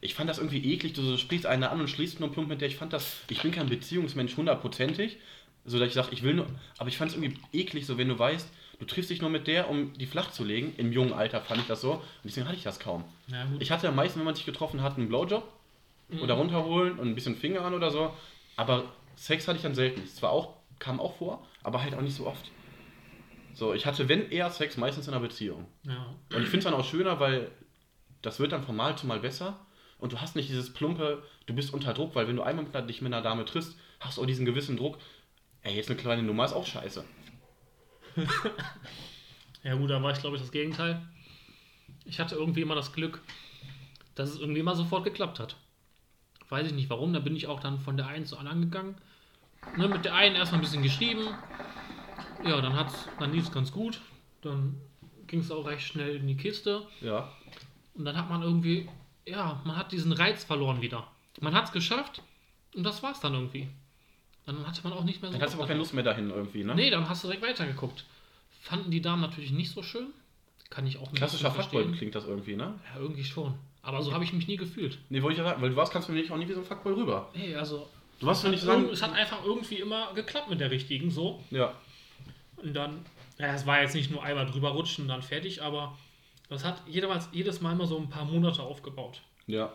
ich 0.00 0.14
fand 0.14 0.30
das 0.30 0.38
irgendwie 0.38 0.72
eklig, 0.72 0.92
du 0.92 1.16
sprichst 1.16 1.46
eine 1.46 1.70
an 1.70 1.80
und 1.80 1.88
schließt 1.88 2.20
nur 2.20 2.30
plump 2.30 2.48
mit 2.48 2.60
der. 2.60 2.68
Ich 2.68 2.76
fand 2.76 2.92
das, 2.92 3.18
ich 3.28 3.42
bin 3.42 3.50
kein 3.50 3.68
Beziehungsmensch 3.68 4.36
hundertprozentig, 4.36 5.18
so 5.64 5.78
dass 5.78 5.88
ich 5.88 5.94
sage, 5.94 6.08
ich 6.12 6.22
will 6.22 6.34
nur, 6.34 6.46
aber 6.78 6.88
ich 6.88 6.96
fand 6.96 7.10
es 7.10 7.16
irgendwie 7.16 7.38
eklig, 7.52 7.86
so 7.86 7.98
wenn 7.98 8.08
du 8.08 8.18
weißt, 8.18 8.48
du 8.78 8.84
triffst 8.84 9.10
dich 9.10 9.20
nur 9.20 9.30
mit 9.30 9.46
der, 9.46 9.70
um 9.70 9.92
die 9.94 10.06
flach 10.06 10.30
zu 10.30 10.44
legen. 10.44 10.74
Im 10.76 10.92
jungen 10.92 11.12
Alter 11.12 11.40
fand 11.40 11.60
ich 11.60 11.66
das 11.66 11.80
so 11.80 11.92
und 11.92 12.02
deswegen 12.24 12.46
hatte 12.46 12.56
ich 12.56 12.64
das 12.64 12.78
kaum. 12.78 13.04
Ja. 13.28 13.46
Ich 13.58 13.70
hatte 13.70 13.88
am 13.88 13.96
meisten, 13.96 14.18
wenn 14.18 14.26
man 14.26 14.34
sich 14.34 14.46
getroffen 14.46 14.82
hat, 14.82 14.96
einen 14.96 15.08
Blowjob 15.08 15.46
oder 16.20 16.34
runterholen 16.34 16.98
und 16.98 17.08
ein 17.08 17.14
bisschen 17.14 17.36
Finger 17.36 17.62
an 17.62 17.74
oder 17.74 17.90
so, 17.90 18.14
aber 18.56 18.84
Sex 19.16 19.48
hatte 19.48 19.56
ich 19.56 19.62
dann 19.62 19.74
selten. 19.74 20.02
Es 20.02 20.16
zwar 20.16 20.30
auch, 20.30 20.54
kam 20.78 21.00
auch 21.00 21.16
vor, 21.16 21.46
aber 21.62 21.82
halt 21.82 21.94
auch 21.94 22.02
nicht 22.02 22.14
so 22.14 22.26
oft. 22.26 22.50
So, 23.54 23.72
ich 23.72 23.86
hatte, 23.86 24.08
wenn 24.08 24.30
eher 24.30 24.50
Sex, 24.50 24.76
meistens 24.76 25.08
in 25.08 25.14
einer 25.14 25.22
Beziehung. 25.22 25.66
ja. 25.84 26.14
Und 26.34 26.42
ich 26.42 26.48
finde 26.48 26.58
es 26.58 26.64
dann 26.64 26.74
auch 26.74 26.84
schöner, 26.84 27.18
weil 27.20 27.50
das 28.20 28.38
wird 28.38 28.52
dann 28.52 28.62
von 28.62 28.76
Mal 28.76 28.96
zu 28.98 29.06
Mal 29.06 29.20
besser. 29.20 29.58
Und 29.98 30.12
du 30.12 30.20
hast 30.20 30.36
nicht 30.36 30.50
dieses 30.50 30.74
plumpe, 30.74 31.22
du 31.46 31.54
bist 31.54 31.72
unter 31.72 31.94
Druck, 31.94 32.14
weil 32.14 32.28
wenn 32.28 32.36
du 32.36 32.42
einmal 32.42 32.66
mit, 32.66 32.90
dich 32.90 33.00
mit 33.00 33.14
einer 33.14 33.22
Dame 33.22 33.46
triffst, 33.46 33.78
hast 33.98 34.18
du 34.18 34.22
auch 34.22 34.26
diesen 34.26 34.44
gewissen 34.44 34.76
Druck. 34.76 34.98
Ey, 35.62 35.74
jetzt 35.74 35.88
eine 35.88 35.98
kleine 35.98 36.22
Nummer 36.22 36.44
ist 36.44 36.52
auch 36.52 36.66
scheiße. 36.66 37.02
Ja 39.62 39.74
gut, 39.74 39.90
da 39.90 40.02
war 40.02 40.12
ich 40.12 40.20
glaube 40.20 40.36
ich 40.36 40.42
das 40.42 40.52
Gegenteil. 40.52 41.02
Ich 42.04 42.20
hatte 42.20 42.36
irgendwie 42.36 42.60
immer 42.62 42.76
das 42.76 42.92
Glück, 42.92 43.20
dass 44.14 44.30
es 44.30 44.38
irgendwie 44.38 44.60
immer 44.60 44.76
sofort 44.76 45.04
geklappt 45.04 45.40
hat. 45.40 45.56
Weiß 46.48 46.68
ich 46.68 46.72
nicht 46.72 46.88
warum, 46.88 47.12
da 47.12 47.18
bin 47.18 47.34
ich 47.34 47.48
auch 47.48 47.58
dann 47.58 47.80
von 47.80 47.96
der 47.96 48.06
einen 48.06 48.26
zur 48.26 48.38
anderen 48.38 48.62
gegangen. 48.62 48.96
Ne, 49.76 49.88
mit 49.88 50.04
der 50.04 50.14
einen 50.14 50.36
erstmal 50.36 50.60
ein 50.60 50.64
bisschen 50.64 50.82
geschrieben. 50.82 51.26
Ja, 52.44 52.60
dann, 52.60 52.74
hat's, 52.74 53.08
dann 53.18 53.32
lief 53.32 53.44
es 53.44 53.52
ganz 53.52 53.72
gut. 53.72 54.00
Dann 54.42 54.80
ging 55.26 55.40
es 55.40 55.50
auch 55.50 55.66
recht 55.66 55.84
schnell 55.84 56.16
in 56.16 56.28
die 56.28 56.36
Kiste. 56.36 56.86
Ja. 57.00 57.32
Und 57.94 58.04
dann 58.04 58.16
hat 58.16 58.28
man 58.30 58.42
irgendwie, 58.42 58.88
ja, 59.26 59.60
man 59.64 59.76
hat 59.76 59.90
diesen 59.90 60.12
Reiz 60.12 60.44
verloren 60.44 60.80
wieder. 60.80 61.08
Man 61.40 61.54
hat 61.54 61.64
es 61.64 61.72
geschafft 61.72 62.22
und 62.74 62.84
das 62.84 63.02
war's 63.02 63.20
dann 63.20 63.34
irgendwie. 63.34 63.68
Dann 64.46 64.66
hatte 64.66 64.80
man 64.84 64.92
auch 64.92 65.04
nicht 65.04 65.20
mehr 65.20 65.30
so. 65.30 65.36
Dann 65.36 65.44
hast 65.44 65.54
du 65.54 65.58
aber 65.58 65.66
keine. 65.66 65.80
Lust 65.80 65.92
mehr 65.92 66.04
dahin 66.04 66.30
irgendwie, 66.30 66.64
ne? 66.64 66.74
Nee, 66.74 66.90
dann 66.90 67.08
hast 67.08 67.24
du 67.24 67.28
direkt 67.28 67.44
weitergeguckt. 67.44 68.04
Fanden 68.62 68.90
die 68.90 69.00
Damen 69.00 69.20
natürlich 69.20 69.50
nicht 69.50 69.72
so 69.72 69.82
schön. 69.82 70.08
Kann 70.70 70.86
ich 70.86 70.98
auch 70.98 71.10
nicht 71.10 71.16
Klassischer 71.16 71.50
Fuckboy 71.50 71.92
klingt 71.92 72.14
das 72.14 72.24
irgendwie, 72.24 72.56
ne? 72.56 72.78
Ja, 72.92 73.00
irgendwie 73.00 73.24
schon. 73.24 73.54
Aber 73.82 74.02
so 74.02 74.12
habe 74.12 74.24
ich 74.24 74.32
mich 74.32 74.48
nie 74.48 74.56
gefühlt. 74.56 74.98
Nee, 75.10 75.22
wollte 75.22 75.34
ich 75.34 75.38
ja 75.38 75.44
sagen, 75.44 75.62
weil 75.62 75.70
du 75.70 75.76
warst, 75.76 75.92
kannst 75.92 76.08
du 76.08 76.12
mir 76.12 76.20
nicht 76.20 76.30
auch 76.32 76.36
nie 76.36 76.48
wie 76.48 76.54
so 76.54 76.60
ein 76.60 76.66
Fuckboy 76.66 76.94
rüber. 76.94 77.30
Nee, 77.34 77.54
also. 77.54 77.88
Du 78.18 78.26
warst 78.26 78.44
mir 78.44 78.50
nicht 78.50 78.62
sagen. 78.62 78.88
es 78.90 79.02
hat 79.02 79.12
einfach 79.12 79.44
irgendwie 79.44 79.76
immer 79.76 80.12
geklappt 80.14 80.48
mit 80.48 80.60
der 80.60 80.70
richtigen, 80.70 81.10
so. 81.10 81.44
Ja. 81.50 81.74
Und 82.56 82.74
dann, 82.74 83.04
ja, 83.38 83.52
es 83.54 83.66
war 83.66 83.80
jetzt 83.80 83.94
nicht 83.94 84.10
nur 84.10 84.22
einmal 84.22 84.46
drüber 84.46 84.70
rutschen 84.70 85.02
und 85.02 85.08
dann 85.08 85.22
fertig, 85.22 85.62
aber 85.62 85.96
das 86.48 86.64
hat 86.64 86.82
jedes, 86.88 87.28
jedes 87.32 87.60
Mal 87.60 87.72
immer 87.72 87.86
so 87.86 87.98
ein 87.98 88.08
paar 88.08 88.24
Monate 88.24 88.62
aufgebaut. 88.62 89.20
Ja. 89.46 89.72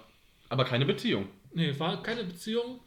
Aber 0.50 0.66
keine 0.66 0.86
Beziehung. 0.86 1.28
Nee, 1.54 1.78
war 1.80 2.02
keine 2.02 2.24
Beziehung. 2.24 2.80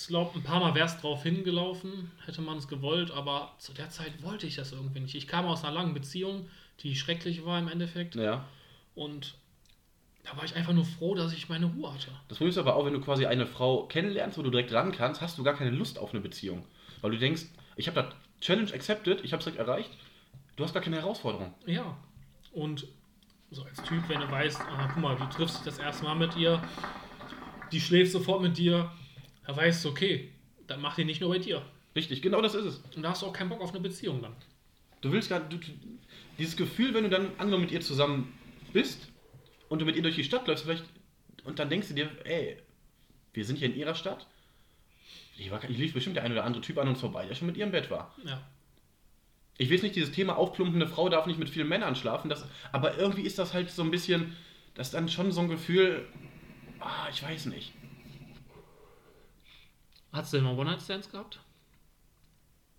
Ich 0.00 0.06
glaube, 0.06 0.38
ein 0.38 0.42
paar 0.42 0.60
Mal 0.60 0.74
wäre 0.74 0.86
es 0.86 0.98
drauf 0.98 1.22
hingelaufen, 1.22 2.10
hätte 2.24 2.40
man 2.40 2.56
es 2.56 2.68
gewollt, 2.68 3.10
aber 3.10 3.54
zu 3.58 3.74
der 3.74 3.90
Zeit 3.90 4.22
wollte 4.22 4.46
ich 4.46 4.56
das 4.56 4.72
irgendwie 4.72 5.00
nicht. 5.00 5.14
Ich 5.14 5.28
kam 5.28 5.44
aus 5.44 5.62
einer 5.62 5.74
langen 5.74 5.92
Beziehung, 5.92 6.48
die 6.80 6.96
schrecklich 6.96 7.44
war 7.44 7.58
im 7.58 7.68
Endeffekt. 7.68 8.14
Ja. 8.14 8.46
Und 8.94 9.34
da 10.24 10.36
war 10.38 10.44
ich 10.44 10.56
einfach 10.56 10.72
nur 10.72 10.86
froh, 10.86 11.14
dass 11.14 11.34
ich 11.34 11.50
meine 11.50 11.66
Ruhe 11.66 11.92
hatte. 11.92 12.10
Das 12.28 12.38
Problem 12.38 12.48
ist 12.48 12.58
aber 12.58 12.76
auch, 12.76 12.86
wenn 12.86 12.94
du 12.94 13.00
quasi 13.00 13.26
eine 13.26 13.46
Frau 13.46 13.84
kennenlernst, 13.86 14.38
wo 14.38 14.42
du 14.42 14.50
direkt 14.50 14.72
ran 14.72 14.90
kannst, 14.90 15.20
hast 15.20 15.36
du 15.36 15.42
gar 15.42 15.54
keine 15.54 15.70
Lust 15.70 15.98
auf 15.98 16.10
eine 16.10 16.20
Beziehung. 16.20 16.64
Weil 17.02 17.10
du 17.10 17.18
denkst, 17.18 17.42
ich 17.76 17.86
habe 17.86 18.02
das 18.02 18.14
Challenge 18.40 18.72
accepted, 18.72 19.22
ich 19.22 19.32
habe 19.32 19.40
es 19.40 19.44
direkt 19.44 19.60
erreicht, 19.60 19.90
du 20.56 20.64
hast 20.64 20.72
gar 20.72 20.82
keine 20.82 20.96
Herausforderung. 20.96 21.54
Ja. 21.66 21.96
Und 22.52 22.86
so 23.50 23.64
als 23.64 23.82
Typ, 23.82 24.08
wenn 24.08 24.20
du 24.20 24.30
weißt, 24.30 24.62
ah, 24.62 24.88
guck 24.94 25.02
mal, 25.02 25.16
du 25.16 25.26
triffst 25.26 25.58
dich 25.58 25.64
das 25.64 25.78
erste 25.78 26.04
Mal 26.04 26.14
mit 26.14 26.36
ihr, 26.36 26.62
die 27.70 27.80
schläft 27.80 28.12
sofort 28.12 28.40
mit 28.40 28.56
dir, 28.56 28.90
da 29.50 29.56
weißt 29.56 29.84
du, 29.84 29.88
okay, 29.88 30.30
dann 30.68 30.80
macht 30.80 30.96
die 30.98 31.04
nicht 31.04 31.20
nur 31.20 31.30
bei 31.30 31.40
dir. 31.40 31.60
Richtig, 31.96 32.22
genau 32.22 32.40
das 32.40 32.54
ist 32.54 32.64
es. 32.64 32.76
Und 32.94 33.02
da 33.02 33.10
hast 33.10 33.22
du 33.22 33.26
auch 33.26 33.32
keinen 33.32 33.48
Bock 33.48 33.60
auf 33.60 33.70
eine 33.70 33.80
Beziehung 33.80 34.22
dann. 34.22 34.36
Du 35.00 35.10
willst 35.10 35.28
gar 35.28 35.40
du, 35.40 35.58
dieses 36.38 36.56
Gefühl, 36.56 36.94
wenn 36.94 37.02
du 37.02 37.10
dann 37.10 37.32
angenommen 37.36 37.64
mit 37.64 37.72
ihr 37.72 37.80
zusammen 37.80 38.32
bist 38.72 39.08
und 39.68 39.80
du 39.80 39.86
mit 39.86 39.96
ihr 39.96 40.02
durch 40.02 40.14
die 40.14 40.22
Stadt 40.22 40.46
läufst, 40.46 40.64
vielleicht 40.64 40.84
und 41.42 41.58
dann 41.58 41.68
denkst 41.68 41.88
du 41.88 41.94
dir, 41.94 42.08
ey, 42.24 42.58
wir 43.32 43.44
sind 43.44 43.56
hier 43.56 43.66
in 43.66 43.74
ihrer 43.74 43.96
Stadt. 43.96 44.28
Ich, 45.36 45.50
war, 45.50 45.64
ich 45.64 45.78
lief 45.78 45.94
bestimmt 45.94 46.14
der 46.14 46.22
ein 46.22 46.30
oder 46.30 46.44
andere 46.44 46.62
Typ 46.62 46.78
an 46.78 46.86
uns 46.86 47.00
vorbei, 47.00 47.26
der 47.26 47.34
schon 47.34 47.48
mit 47.48 47.56
ihr 47.56 47.64
im 47.64 47.72
Bett 47.72 47.90
war. 47.90 48.14
Ja. 48.24 48.40
Ich 49.58 49.68
weiß 49.68 49.82
nicht, 49.82 49.96
dieses 49.96 50.12
Thema 50.12 50.36
aufplumpende 50.36 50.86
Frau 50.86 51.08
darf 51.08 51.26
nicht 51.26 51.40
mit 51.40 51.50
vielen 51.50 51.68
Männern 51.68 51.96
schlafen, 51.96 52.28
das, 52.28 52.46
aber 52.70 52.98
irgendwie 52.98 53.22
ist 53.22 53.40
das 53.40 53.52
halt 53.52 53.68
so 53.68 53.82
ein 53.82 53.90
bisschen, 53.90 54.36
das 54.74 54.88
ist 54.88 54.94
dann 54.94 55.08
schon 55.08 55.32
so 55.32 55.40
ein 55.40 55.48
Gefühl, 55.48 56.06
ah, 56.78 57.08
ich 57.10 57.20
weiß 57.20 57.46
nicht. 57.46 57.72
Hast 60.12 60.32
du 60.32 60.38
denn 60.38 60.44
mal 60.44 60.56
One-Night-Stands 60.58 61.10
gehabt? 61.10 61.40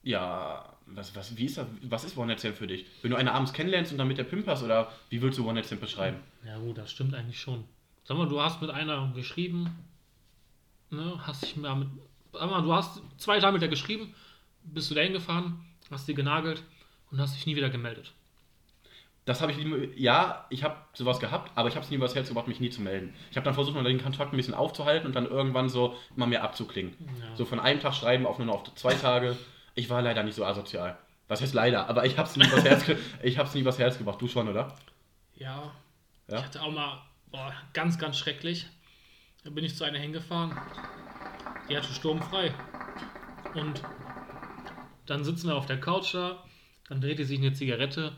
Ja, 0.04 0.78
was, 0.88 1.16
was, 1.16 1.38
wie 1.38 1.46
ist 1.46 1.58
das, 1.58 1.68
was 1.84 2.04
ist 2.04 2.18
One-Night-Stand 2.18 2.58
für 2.58 2.68
dich? 2.68 2.86
Wenn 3.02 3.12
du 3.12 3.18
eine 3.18 3.32
abends 3.32 3.54
kennenlernst 3.54 3.92
und 3.92 3.98
dann 3.98 4.08
mit 4.08 4.18
der 4.18 4.24
Pimpers 4.24 4.64
oder 4.64 4.92
wie 5.10 5.22
würdest 5.22 5.40
du 5.40 5.48
One-Night-Stand 5.48 5.82
beschreiben? 5.82 6.18
Ja 6.46 6.58
gut, 6.58 6.78
das 6.78 6.92
stimmt 6.92 7.14
eigentlich 7.14 7.40
schon. 7.40 7.64
Sag 8.04 8.18
mal, 8.18 8.28
du 8.28 8.42
hast 8.42 8.62
mit 8.62 8.72
einer 8.72 9.12
geschrieben, 9.14 9.70
ne, 10.90 11.20
hast 11.26 11.44
dich 11.44 11.56
mal 11.56 11.76
mit, 11.76 11.90
sag 12.34 12.50
mal, 12.50 12.62
du 12.64 12.74
hast 12.74 13.02
zwei 13.18 13.40
Tage 13.40 13.54
mit 13.54 13.62
der 13.62 13.70
geschrieben, 13.70 14.14
bist 14.64 14.90
du 14.90 14.96
dahin 14.96 15.14
gefahren, 15.14 15.64
hast 15.92 16.08
die 16.08 16.16
genagelt 16.16 16.64
und 17.12 17.20
hast 17.20 17.36
dich 17.36 17.46
nie 17.46 17.56
wieder 17.56 17.70
gemeldet. 17.70 18.14
Das 19.26 19.40
habe 19.42 19.52
ich, 19.52 19.58
nie- 19.60 19.90
ja, 19.96 20.46
ich 20.50 20.64
habe 20.64 20.78
sowas 20.94 21.20
gehabt, 21.20 21.52
aber 21.56 21.70
ich 21.70 21.76
habe 21.76 21.84
es 21.84 21.92
nie 21.92 21.98
übers 21.98 22.16
Herz 22.16 22.28
gebracht, 22.30 22.48
mich 22.48 22.60
nie 22.60 22.72
zu 22.72 22.82
melden. 22.82 23.14
Ich 23.30 23.38
habe 23.38 23.46
dann 23.46 23.54
versucht, 23.54 23.76
mal 23.76 23.84
den 23.84 24.02
Kontakt 24.02 24.34
ein 24.34 24.38
bisschen 24.38 24.56
aufzuhalten 24.56 25.06
und 25.08 25.16
dann 25.16 25.28
irgendwann 25.28 25.70
so 25.70 25.96
immer 26.16 26.26
mehr 26.26 26.44
abzuklingen. 26.44 26.96
Ja. 27.00 27.36
So 27.36 27.46
von 27.46 27.60
einem 27.60 27.80
Tag 27.80 27.94
schreiben 27.94 28.26
auf 28.26 28.40
nur 28.40 28.48
noch 28.48 28.56
auf 28.62 28.76
zwei 28.76 28.96
Tage. 28.96 29.38
Ich 29.76 29.90
war 29.90 30.02
leider 30.02 30.24
nicht 30.24 30.36
so 30.36 30.44
asozial. 30.44 30.98
Was 31.28 31.42
heißt 31.42 31.54
leider? 31.54 31.88
Aber 31.88 32.06
ich 32.06 32.18
habe 32.18 32.28
es 32.28 32.36
nie 32.36 32.46
übers 32.48 32.66
Herz, 32.66 32.86
ge 32.86 32.98
ich 33.24 33.38
hab's 33.38 33.54
nie 33.54 33.62
übers 33.62 33.78
Herz 33.80 33.98
gebracht. 33.98 34.20
Du 34.22 34.28
schon, 34.28 34.50
oder? 34.50 34.76
Ja. 35.36 35.72
Ja? 36.28 36.38
Ich 36.40 36.44
hatte 36.44 36.62
auch 36.62 36.72
mal, 36.72 37.02
boah, 37.32 37.54
ganz, 37.74 38.00
ganz 38.00 38.18
schrecklich. 38.18 38.68
Da 39.44 39.50
bin 39.52 39.64
ich 39.64 39.76
zu 39.76 39.84
einer 39.84 40.00
hingefahren. 40.00 40.58
Die 41.70 41.78
hatte 41.78 41.94
sturmfrei. 41.94 42.54
Und 43.54 43.82
dann 45.06 45.24
sitzen 45.24 45.48
wir 45.48 45.56
auf 45.56 45.66
der 45.68 45.80
Couch 45.80 46.14
da, 46.14 46.44
dann 46.90 47.02
dreht 47.02 47.20
die 47.20 47.24
sich 47.24 47.40
eine 47.40 47.54
Zigarette, 47.54 48.14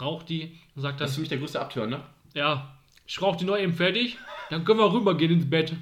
raucht 0.00 0.28
die 0.28 0.58
und 0.74 0.82
sagt 0.82 1.00
Das 1.00 1.06
dann, 1.06 1.08
ist 1.08 1.14
für 1.14 1.20
mich 1.20 1.28
der 1.28 1.38
größte 1.38 1.60
Abtörn, 1.60 1.90
ne? 1.90 2.00
ja, 2.34 2.76
ich 3.06 3.20
rauche 3.20 3.36
die 3.38 3.44
noch 3.44 3.58
eben 3.58 3.74
fertig, 3.74 4.16
dann 4.50 4.64
können 4.64 4.78
wir 4.78 4.92
rübergehen 4.92 5.32
ins 5.32 5.48
Bett. 5.48 5.74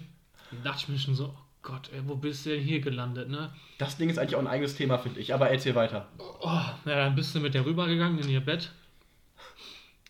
Dann 0.51 0.62
dachte 0.64 0.81
ich 0.83 0.88
mir 0.88 0.98
schon 0.98 1.14
so, 1.14 1.27
oh 1.27 1.38
Gott, 1.62 1.88
ey, 1.94 2.01
wo 2.05 2.16
bist 2.16 2.44
du 2.44 2.51
denn 2.51 2.61
hier 2.62 2.81
gelandet, 2.81 3.29
ne? 3.31 3.53
Das 3.79 3.96
Ding 3.96 4.11
ist 4.11 4.18
eigentlich 4.18 4.35
auch 4.35 4.40
ein 4.40 4.48
eigenes 4.48 4.75
Thema, 4.75 4.98
finde 4.98 5.20
ich. 5.20 5.33
Aber 5.33 5.48
erzähl 5.48 5.75
weiter. 5.77 6.09
Oh, 6.40 6.48
ja, 6.48 6.72
dann 6.85 7.14
bist 7.14 7.33
du 7.35 7.40
mit 7.40 7.55
der 7.55 7.64
rübergegangen 7.64 8.18
in 8.18 8.29
ihr 8.29 8.40
Bett. 8.40 8.72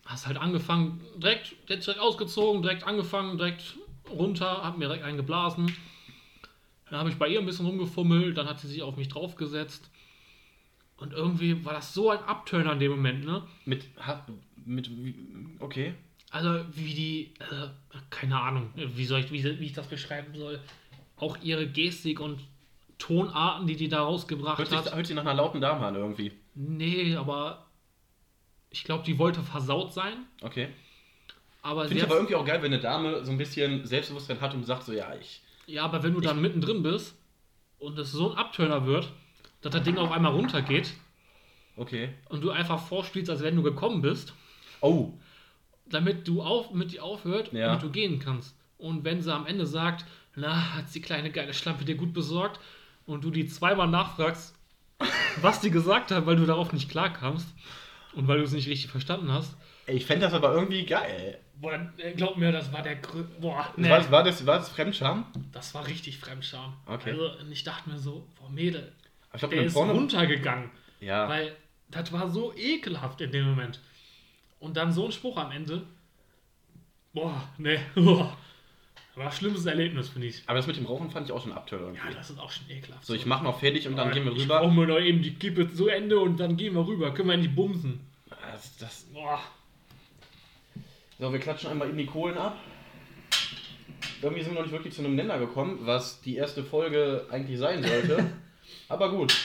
Hast 0.05 0.25
halt 0.27 0.37
angefangen, 0.37 1.01
direkt, 1.17 1.55
direkt 1.69 1.99
ausgezogen, 1.99 2.61
direkt 2.63 2.83
angefangen, 2.83 3.37
direkt 3.37 3.75
runter, 4.09 4.63
hab 4.63 4.77
mir 4.77 4.85
direkt 4.87 5.05
einen 5.05 5.17
geblasen. 5.17 5.73
Dann 6.89 6.99
habe 6.99 7.09
ich 7.09 7.15
bei 7.17 7.27
ihr 7.27 7.39
ein 7.39 7.45
bisschen 7.45 7.65
rumgefummelt, 7.67 8.37
dann 8.37 8.47
hat 8.47 8.59
sie 8.59 8.67
sich 8.67 8.81
auf 8.81 8.97
mich 8.97 9.07
draufgesetzt. 9.07 9.89
Und 11.03 11.11
irgendwie 11.11 11.65
war 11.65 11.73
das 11.73 11.93
so 11.93 12.11
ein 12.11 12.19
Abturner 12.19 12.71
in 12.71 12.79
dem 12.79 12.91
Moment, 12.91 13.25
ne? 13.25 13.43
Mit, 13.65 13.83
mit, 14.65 14.89
okay. 15.59 15.95
Also 16.31 16.63
wie 16.71 16.93
die, 16.93 17.33
äh, 17.41 17.67
keine 18.09 18.39
Ahnung, 18.39 18.69
wie 18.73 19.03
soll 19.03 19.19
ich, 19.19 19.29
wie, 19.29 19.43
wie 19.43 19.65
ich 19.65 19.73
das 19.73 19.87
beschreiben 19.87 20.33
soll. 20.33 20.61
Auch 21.17 21.37
ihre 21.41 21.67
Gestik 21.67 22.21
und 22.21 22.39
Tonarten, 22.99 23.67
die 23.67 23.75
die 23.75 23.89
da 23.89 24.01
rausgebracht 24.01 24.59
Hört 24.59 24.71
hat. 24.71 24.85
sich, 24.85 24.95
hört 24.95 25.05
sich 25.05 25.13
nach 25.13 25.23
einer 25.23 25.33
lauten 25.33 25.59
Dame 25.59 25.85
an, 25.85 25.95
irgendwie. 25.95 26.31
Nee, 26.55 27.17
aber 27.17 27.67
ich 28.69 28.85
glaube, 28.85 29.03
die 29.03 29.17
wollte 29.19 29.41
versaut 29.41 29.91
sein. 29.91 30.25
Okay. 30.41 30.69
Aber 31.63 31.81
Finde 31.83 31.97
ich 31.97 32.03
aber 32.05 32.15
irgendwie 32.15 32.35
auch 32.35 32.45
geil, 32.45 32.61
wenn 32.61 32.71
eine 32.71 32.81
Dame 32.81 33.25
so 33.25 33.31
ein 33.31 33.37
bisschen 33.37 33.85
Selbstbewusstsein 33.85 34.39
hat 34.39 34.53
und 34.53 34.65
sagt 34.65 34.83
so, 34.83 34.93
ja, 34.93 35.13
ich. 35.19 35.41
ja, 35.67 35.83
aber 35.83 36.01
wenn 36.01 36.13
du 36.13 36.21
dann 36.21 36.41
mittendrin 36.41 36.81
bist 36.81 37.17
und 37.77 37.99
es 37.99 38.13
so 38.13 38.31
ein 38.31 38.37
Abturner 38.37 38.85
wird, 38.85 39.11
dass 39.63 39.71
das 39.71 39.83
Ding 39.83 39.97
auf 39.97 40.11
einmal 40.11 40.31
runtergeht 40.33 40.93
Okay. 41.75 42.09
und 42.29 42.41
du 42.41 42.51
einfach 42.51 42.79
vorspielst, 42.87 43.29
als 43.31 43.41
wenn 43.41 43.55
du 43.55 43.63
gekommen 43.63 44.01
bist, 44.01 44.33
Oh, 44.81 45.13
damit 45.85 46.27
du 46.27 46.41
auf, 46.43 46.71
mit 46.71 46.91
dir 46.91 47.03
aufhört, 47.03 47.51
Ja. 47.53 47.67
damit 47.67 47.83
du 47.83 47.89
gehen 47.89 48.19
kannst. 48.19 48.55
Und 48.77 49.03
wenn 49.03 49.21
sie 49.21 49.33
am 49.33 49.45
Ende 49.47 49.65
sagt, 49.65 50.05
na, 50.35 50.73
hat 50.75 50.85
die 50.93 51.01
kleine 51.01 51.31
geile 51.31 51.53
Schlampe 51.53 51.85
dir 51.85 51.95
gut 51.95 52.13
besorgt 52.13 52.59
und 53.05 53.23
du 53.23 53.31
die 53.31 53.47
zweimal 53.47 53.87
nachfragst, 53.87 54.53
was 55.41 55.61
die 55.61 55.71
gesagt 55.71 56.11
hat, 56.11 56.25
weil 56.25 56.35
du 56.35 56.45
darauf 56.45 56.73
nicht 56.73 56.89
klarkamst 56.89 57.47
und 58.13 58.27
weil 58.27 58.39
du 58.39 58.43
es 58.43 58.51
nicht 58.51 58.67
richtig 58.67 58.91
verstanden 58.91 59.31
hast, 59.31 59.55
ich 59.85 60.05
fände 60.05 60.25
das 60.25 60.33
aber 60.33 60.53
irgendwie 60.53 60.85
geil. 60.85 61.39
boah, 61.59 61.91
äh, 61.97 62.13
glaub 62.13 62.37
mir, 62.37 62.53
das 62.53 62.71
war 62.71 62.81
der 62.81 62.95
Grö 62.95 63.23
Boah, 63.41 63.67
nee. 63.75 63.89
War, 63.89 63.97
das, 63.99 64.11
war, 64.11 64.23
das, 64.23 64.45
war 64.45 64.57
das 64.59 64.69
Fremdscham? 64.69 65.25
Das 65.51 65.73
war 65.73 65.85
richtig 65.87 66.19
Fremdscham. 66.19 66.73
Okay. 66.85 67.11
Also, 67.11 67.31
und 67.41 67.51
ich 67.51 67.65
dachte 67.65 67.89
mir 67.89 67.99
so, 67.99 68.25
boah, 68.39 68.49
Mädel, 68.49 68.93
Ich 69.33 69.39
glaube, 69.39 69.55
der 69.55 69.65
ist 69.65 69.73
Porno. 69.73 69.93
runtergegangen. 69.93 70.69
Ja. 70.99 71.27
Weil 71.27 71.55
das 71.89 72.11
war 72.11 72.29
so 72.29 72.53
ekelhaft 72.55 73.21
in 73.21 73.31
dem 73.31 73.45
Moment. 73.45 73.79
Und 74.59 74.77
dann 74.77 74.91
so 74.91 75.05
ein 75.05 75.11
Spruch 75.11 75.37
am 75.37 75.51
Ende. 75.51 75.83
Boah, 77.13 77.41
ne. 77.57 77.79
Boah. 77.95 78.37
War 79.15 79.25
das 79.25 79.37
schlimmstes 79.37 79.65
Erlebnis, 79.67 80.09
finde 80.09 80.27
ich. 80.27 80.41
Aber 80.47 80.57
das 80.57 80.65
mit 80.65 80.75
dem 80.75 80.87
Rauchen 80.87 81.11
fand 81.11 81.27
ich 81.27 81.31
auch 81.31 81.43
schon 81.43 81.51
Abtörn 81.51 81.81
irgendwie. 81.81 82.07
Ja, 82.07 82.13
das 82.15 82.31
ist 82.31 82.39
auch 82.39 82.51
schon 82.51 82.67
ekelhaft. 82.69 83.05
so, 83.05 83.13
ich 83.13 83.27
mach 83.27 83.43
noch 83.43 83.59
fertig 83.59 83.87
und 83.87 83.95
dann 83.95 84.11
gehen 84.11 84.25
wir 84.25 84.31
Ich 84.31 84.43
rüber. 84.43 84.59
brauche 84.61 84.71
mir 84.73 84.87
noch 84.87 84.99
eben 84.99 85.21
die 85.21 85.35
Kippe 85.35 85.71
zu 85.71 85.87
Ende 85.87 86.19
und 86.19 86.39
dann 86.39 86.57
gehen 86.57 86.73
wir 86.73 86.87
rüber. 86.87 87.13
Können 87.13 87.27
wir 87.29 87.35
in 87.35 87.41
die 87.43 87.47
Bumsen. 87.47 87.99
Das, 88.51 88.75
das, 88.77 89.03
Boah. 89.13 89.39
so, 91.19 91.31
wir 91.31 91.39
klatschen 91.39 91.69
einmal 91.69 91.89
eben 91.89 91.97
die 91.97 92.07
Kohlen 92.07 92.37
ab. 92.37 92.57
Irgendwie 94.23 94.41
sind 94.41 94.53
wir 94.53 94.59
noch 94.61 94.65
nicht 94.65 94.71
wirklich 94.73 94.93
zu 94.95 95.01
einem 95.03 95.15
Nenner 95.15 95.37
gekommen, 95.37 95.79
was 95.81 96.21
die 96.21 96.35
erste 96.37 96.63
Folge 96.63 97.27
eigentlich 97.29 97.59
sein 97.59 97.83
sollte. 97.83 98.31
Aber 98.89 99.09
gut. 99.11 99.35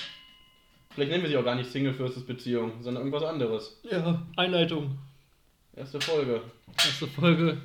Vielleicht 0.91 1.11
nennen 1.11 1.23
wir 1.23 1.31
sie 1.31 1.37
auch 1.37 1.45
gar 1.45 1.55
nicht 1.55 1.71
Single 1.71 1.95
Versus 1.95 2.25
Beziehung, 2.27 2.83
sondern 2.83 3.05
irgendwas 3.05 3.29
anderes. 3.29 3.81
Ja, 3.89 4.21
Einleitung. 4.37 4.99
Erste 5.77 6.01
Folge. 6.01 6.43
Erste 6.77 7.07
Folge. 7.07 7.61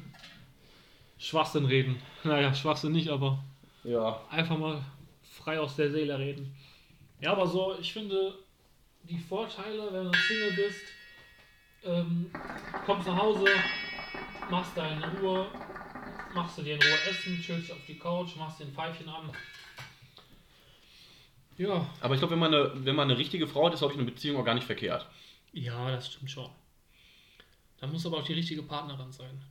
Schwachsinn 1.18 1.66
reden. 1.66 2.00
Naja, 2.24 2.54
Schwachsinn 2.54 2.92
nicht, 2.92 3.10
aber 3.10 3.44
Ja. 3.84 4.22
einfach 4.30 4.58
mal 4.58 4.84
frei 5.24 5.60
aus 5.60 5.76
der 5.76 5.92
Seele 5.92 6.18
reden. 6.20 6.56
Ja, 7.22 7.32
aber 7.32 7.48
so, 7.48 7.76
ich 7.80 7.92
finde, 7.94 8.36
die 9.04 9.18
Vorteile, 9.18 9.88
wenn 9.92 10.12
du 10.12 10.18
Single 10.28 10.52
bist, 10.54 10.82
ähm, 11.86 12.30
kommst 12.86 13.08
nach 13.08 13.18
Hause, 13.18 13.46
machst 14.50 14.72
deine 14.78 15.10
Ruhe, 15.20 15.48
machst 16.36 16.58
du 16.58 16.62
dir 16.62 16.76
in 16.76 16.82
Ruhe 16.82 16.98
Essen, 17.10 17.42
chillst 17.42 17.72
auf 17.72 17.78
die 17.88 17.98
Couch, 17.98 18.36
machst 18.38 18.60
dir 18.60 18.66
ein 18.66 18.74
Pfeifchen 18.74 19.10
an. 19.10 19.32
Ja, 21.58 21.88
Aber 22.02 22.14
ich 22.16 22.20
glaube, 22.20 22.32
wenn, 22.34 22.40
man 22.40 22.54
eine- 22.54 22.72
wenn 22.86 22.96
man 22.96 23.10
eine 23.10 23.18
richtige 23.20 23.48
Frau 23.48 23.66
hat, 23.68 23.74
ist, 23.74 23.80
glaube 23.80 23.94
ich, 23.94 24.00
eine 24.00 24.10
Beziehung 24.10 24.38
auch 24.38 24.46
gar 24.46 24.56
nicht 24.56 24.66
verkehrt. 24.66 25.08
ja, 25.52 25.92
das 25.92 26.12
stimmt 26.12 26.32
schon. 26.32 26.50
Da 27.80 27.88
muss 27.88 28.06
aber 28.06 28.18
auch 28.18 28.24
die 28.24 28.34
richtige 28.34 28.64
Partnerin 28.64 29.12
sein. 29.12 29.42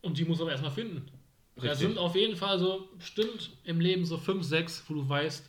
Und 0.00 0.18
die 0.18 0.24
muss 0.24 0.40
aber 0.40 0.50
erstmal 0.50 0.70
finden. 0.72 1.06
Da 1.56 1.62
Richtig. 1.62 1.78
sind 1.80 1.98
auf 1.98 2.14
jeden 2.16 2.36
Fall 2.36 2.58
so 2.58 2.88
bestimmt 2.98 3.50
im 3.64 3.80
Leben 3.80 4.04
so 4.04 4.16
fünf, 4.18 4.44
sechs, 4.44 4.84
wo 4.88 4.94
du 4.94 5.08
weißt, 5.08 5.48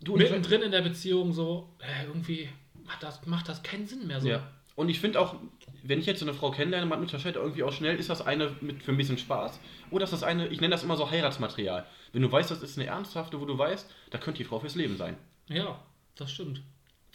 Du, 0.00 0.14
mittendrin 0.16 0.60
in 0.60 0.72
der 0.72 0.82
Beziehung 0.82 1.32
so, 1.32 1.70
äh, 1.80 2.04
irgendwie 2.06 2.50
macht 2.84 3.02
das, 3.02 3.24
macht 3.26 3.48
das 3.48 3.62
keinen 3.62 3.86
Sinn 3.86 4.06
mehr 4.06 4.20
so. 4.20 4.28
Ja. 4.28 4.46
Und 4.74 4.90
ich 4.90 5.00
finde 5.00 5.18
auch, 5.20 5.36
wenn 5.84 5.98
ich 6.00 6.04
jetzt 6.06 6.20
so 6.20 6.26
eine 6.26 6.34
Frau 6.34 6.50
kennenlerne, 6.50 6.84
man 6.84 7.00
unterscheidet 7.00 7.36
irgendwie 7.36 7.62
auch 7.62 7.72
schnell, 7.72 7.96
ist 7.96 8.10
das 8.10 8.20
eine 8.20 8.54
mit 8.60 8.82
für 8.82 8.90
ein 8.92 8.98
bisschen 8.98 9.16
Spaß 9.16 9.58
oder 9.90 10.04
ist 10.04 10.12
das 10.12 10.22
eine, 10.22 10.48
ich 10.48 10.60
nenne 10.60 10.72
das 10.72 10.82
immer 10.84 10.98
so 10.98 11.10
Heiratsmaterial. 11.10 11.86
Wenn 12.16 12.22
du 12.22 12.32
weißt, 12.32 12.50
das 12.50 12.62
ist 12.62 12.78
eine 12.78 12.86
ernsthafte, 12.86 13.38
wo 13.38 13.44
du 13.44 13.58
weißt, 13.58 13.90
da 14.08 14.16
könnte 14.16 14.38
die 14.38 14.44
Frau 14.44 14.58
fürs 14.58 14.74
Leben 14.74 14.96
sein. 14.96 15.18
Ja, 15.48 15.78
das 16.14 16.32
stimmt. 16.32 16.62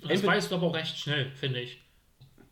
Und 0.04 0.12
das 0.12 0.24
weißt 0.24 0.52
du 0.52 0.56
aber 0.58 0.68
auch 0.68 0.76
recht 0.76 0.96
schnell, 0.96 1.32
finde 1.32 1.60
ich, 1.60 1.82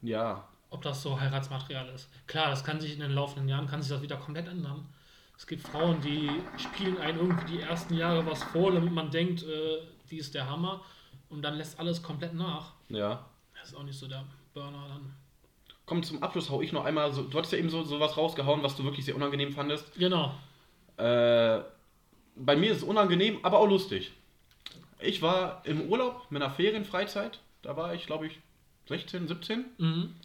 Ja. 0.02 0.48
ob 0.72 0.82
das 0.82 1.04
so 1.04 1.20
Heiratsmaterial 1.22 1.88
ist. 1.90 2.10
Klar, 2.26 2.50
das 2.50 2.64
kann 2.64 2.82
sich 2.82 2.94
in 2.94 3.02
den 3.02 3.12
laufenden 3.12 3.48
Jahren, 3.48 3.68
kann 3.68 3.84
sich 3.84 3.92
das 3.92 4.02
wieder 4.02 4.18
komplett 4.18 4.48
ändern. 4.48 4.84
Es 5.38 5.46
gibt 5.46 5.62
Frauen, 5.62 6.02
die 6.02 6.28
spielen 6.58 6.98
einen 6.98 7.20
irgendwie 7.20 7.58
die 7.58 7.62
ersten 7.62 7.94
Jahre 7.94 8.26
was 8.26 8.42
vor, 8.46 8.72
damit 8.72 8.92
man 8.94 9.12
denkt, 9.12 9.44
äh, 9.44 9.82
die 10.10 10.18
ist 10.18 10.34
der 10.34 10.50
Hammer. 10.50 10.82
Und 11.30 11.44
dann 11.44 11.54
lässt 11.54 11.80
alles 11.80 12.02
komplett 12.02 12.34
nach. 12.34 12.74
Ja. 12.88 13.28
Das 13.60 13.70
ist 13.70 13.76
auch 13.76 13.84
nicht 13.84 14.00
so 14.00 14.08
der 14.08 14.26
Burner 14.56 14.88
dann. 14.88 15.14
Komm, 15.86 16.02
zum 16.02 16.24
Abschluss 16.24 16.50
hau 16.50 16.64
ich 16.64 16.72
noch 16.74 16.86
einmal 16.86 17.14
so, 17.14 17.22
du 17.26 17.38
hattest 17.38 17.54
ja 17.54 17.60
eben 17.60 17.70
so, 17.70 17.84
so 17.84 18.00
was 18.00 18.18
rausgehauen, 18.18 18.64
was 18.64 18.76
du 18.76 18.84
wirklich 18.86 19.06
sehr 19.06 19.16
unangenehm 19.16 19.54
fandest. 19.54 19.94
Genau. 19.94 20.34
Äh, 20.98 21.62
bei 22.39 22.56
mir 22.56 22.71
ist 22.71 22.78
es 22.78 22.84
unangenehm, 22.84 23.39
aber 23.43 23.60
auch 23.60 23.67
lustig. 23.67 24.12
Ich 24.99 25.21
war 25.21 25.62
im 25.65 25.82
Urlaub 25.89 26.28
mit 26.30 26.41
einer 26.41 26.52
Ferienfreizeit, 26.52 27.39
da 27.62 27.78
war 27.78 27.93
ich, 27.93 28.06
glaube 28.06 28.28
ich, 28.28 28.39
16, 28.88 29.28
17. 29.28 29.65
Mhm. 29.78 30.15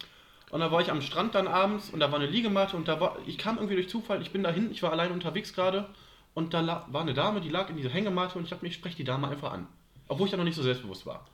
Und 0.49 0.59
da 0.59 0.71
war 0.71 0.81
ich 0.81 0.91
am 0.91 1.01
Strand 1.01 1.35
dann 1.35 1.47
abends 1.47 1.89
und 1.89 1.99
da 1.99 2.11
war 2.11 2.19
eine 2.19 2.29
Liegematte 2.29 2.77
und 2.77 2.87
da 2.87 2.99
war, 2.99 3.17
ich 3.25 3.37
kam 3.37 3.57
irgendwie 3.57 3.75
durch 3.75 3.89
Zufall, 3.89 4.21
ich 4.21 4.31
bin 4.31 4.43
dahin, 4.43 4.71
ich 4.71 4.83
war 4.83 4.91
allein 4.91 5.11
unterwegs 5.11 5.53
gerade 5.53 5.89
und 6.33 6.53
da 6.53 6.85
war 6.89 7.01
eine 7.01 7.13
Dame, 7.13 7.41
die 7.41 7.49
lag 7.49 7.69
in 7.69 7.77
dieser 7.77 7.89
Hängematte 7.89 8.37
und 8.37 8.45
ich 8.45 8.51
habe 8.51 8.65
mich, 8.65 8.75
spreche 8.75 8.97
die 8.97 9.03
Dame 9.03 9.27
einfach 9.27 9.51
an. 9.51 9.67
Obwohl 10.07 10.27
ich 10.27 10.31
da 10.31 10.37
noch 10.37 10.43
nicht 10.43 10.55
so 10.55 10.61
selbstbewusst 10.61 11.05
war. 11.05 11.27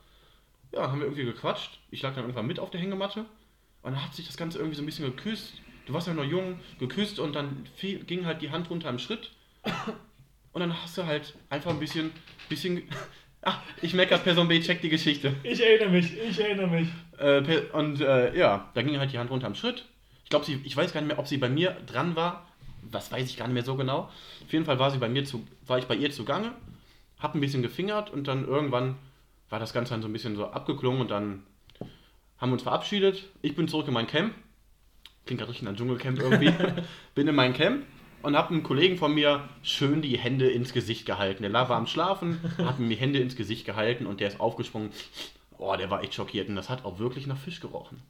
Ja, 0.72 0.90
haben 0.90 1.00
wir 1.00 1.06
irgendwie 1.06 1.24
gequatscht. 1.24 1.78
Ich 1.90 2.00
lag 2.02 2.14
dann 2.14 2.24
irgendwann 2.24 2.46
mit 2.46 2.58
auf 2.58 2.70
der 2.70 2.80
Hängematte 2.80 3.26
und 3.82 3.92
dann 3.92 4.02
hat 4.02 4.14
sich 4.14 4.26
das 4.26 4.36
Ganze 4.36 4.58
irgendwie 4.58 4.76
so 4.76 4.82
ein 4.82 4.86
bisschen 4.86 5.04
geküsst. 5.04 5.54
Du 5.86 5.92
warst 5.92 6.06
ja 6.06 6.14
noch 6.14 6.24
jung, 6.24 6.60
geküsst 6.78 7.18
und 7.18 7.34
dann 7.34 7.66
fiel, 7.76 8.04
ging 8.04 8.24
halt 8.24 8.40
die 8.40 8.50
Hand 8.50 8.70
runter 8.70 8.88
im 8.88 8.98
Schritt. 8.98 9.32
Und 10.52 10.60
dann 10.60 10.82
hast 10.82 10.96
du 10.98 11.06
halt 11.06 11.34
einfach 11.48 11.70
ein 11.70 11.80
bisschen, 11.80 12.12
bisschen. 12.48 12.82
Ach, 13.42 13.58
ich 13.80 13.94
merke 13.94 14.10
gerade, 14.10 14.22
Person 14.22 14.46
B 14.46 14.60
checkt 14.60 14.84
die 14.84 14.88
Geschichte. 14.88 15.34
Ich 15.42 15.60
erinnere 15.60 15.88
mich, 15.88 16.16
ich 16.16 16.38
erinnere 16.38 16.68
mich. 16.68 16.88
Äh, 17.18 17.42
und 17.72 18.00
äh, 18.00 18.36
ja, 18.38 18.70
da 18.72 18.82
ging 18.82 18.98
halt 18.98 19.12
die 19.12 19.18
Hand 19.18 19.30
runter 19.30 19.48
am 19.48 19.56
Schritt. 19.56 19.84
Ich 20.22 20.30
glaube, 20.30 20.44
sie, 20.44 20.60
ich 20.62 20.76
weiß 20.76 20.92
gar 20.92 21.00
nicht 21.00 21.08
mehr, 21.08 21.18
ob 21.18 21.26
sie 21.26 21.38
bei 21.38 21.48
mir 21.48 21.76
dran 21.86 22.14
war. 22.14 22.46
Das 22.90 23.10
weiß 23.10 23.28
ich 23.28 23.36
gar 23.36 23.46
nicht 23.48 23.54
mehr 23.54 23.64
so 23.64 23.74
genau. 23.74 24.10
Auf 24.44 24.52
jeden 24.52 24.64
Fall 24.64 24.78
war 24.78 24.90
sie 24.90 24.98
bei 24.98 25.08
mir 25.08 25.24
zu, 25.24 25.44
war 25.66 25.78
ich 25.78 25.86
bei 25.86 25.96
ihr 25.96 26.12
zugange, 26.12 26.52
hab 27.18 27.34
ein 27.34 27.40
bisschen 27.40 27.62
gefingert 27.62 28.10
und 28.10 28.28
dann 28.28 28.46
irgendwann 28.46 28.96
war 29.50 29.58
das 29.58 29.72
Ganze 29.72 29.92
dann 29.94 30.02
so 30.02 30.08
ein 30.08 30.12
bisschen 30.12 30.36
so 30.36 30.46
abgeklungen 30.46 31.00
und 31.00 31.10
dann 31.10 31.42
haben 32.38 32.50
wir 32.50 32.54
uns 32.54 32.62
verabschiedet. 32.62 33.24
Ich 33.40 33.54
bin 33.54 33.68
zurück 33.68 33.88
in 33.88 33.94
mein 33.94 34.06
Camp. 34.06 34.34
Klingt 35.26 35.40
gerade 35.40 35.50
richtig 35.50 35.68
nach 35.68 35.76
Dschungelcamp 35.76 36.18
irgendwie. 36.18 36.52
bin 37.14 37.28
in 37.28 37.34
mein 37.34 37.54
Camp 37.54 37.84
und 38.22 38.36
habe 38.36 38.50
einem 38.50 38.62
Kollegen 38.62 38.96
von 38.96 39.14
mir 39.14 39.48
schön 39.62 40.02
die 40.02 40.18
Hände 40.18 40.50
ins 40.50 40.72
Gesicht 40.72 41.06
gehalten. 41.06 41.42
Der 41.42 41.52
war 41.52 41.70
am 41.70 41.86
Schlafen, 41.86 42.40
hat 42.58 42.78
mir 42.78 42.88
die 42.88 42.96
Hände 42.96 43.18
ins 43.18 43.36
Gesicht 43.36 43.64
gehalten 43.64 44.06
und 44.06 44.20
der 44.20 44.28
ist 44.28 44.40
aufgesprungen. 44.40 44.90
Oh, 45.58 45.74
der 45.76 45.90
war 45.90 46.02
echt 46.02 46.14
schockiert 46.14 46.48
und 46.48 46.56
das 46.56 46.68
hat 46.70 46.84
auch 46.84 46.98
wirklich 46.98 47.26
nach 47.26 47.36
Fisch 47.38 47.60
gerochen. 47.60 48.02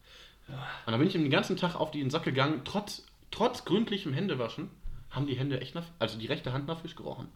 Und 0.49 0.91
dann 0.93 0.99
bin 0.99 1.09
ich 1.09 1.15
ihm 1.15 1.23
den 1.23 1.31
ganzen 1.31 1.57
Tag 1.57 1.75
auf 1.77 1.91
den 1.91 2.11
Sack 2.11 2.25
gegangen, 2.25 2.63
trotz, 2.65 3.05
trotz 3.31 3.65
gründlichem 3.65 4.13
Händewaschen, 4.13 4.71
haben 5.11 5.27
die 5.27 5.35
Hände 5.35 5.61
echt 5.61 5.75
nach, 5.75 5.85
also 5.99 6.19
die 6.19 6.27
rechte 6.27 6.53
Hand 6.53 6.67
nach 6.67 6.81
Fisch 6.81 6.97
gerochen. 6.97 7.29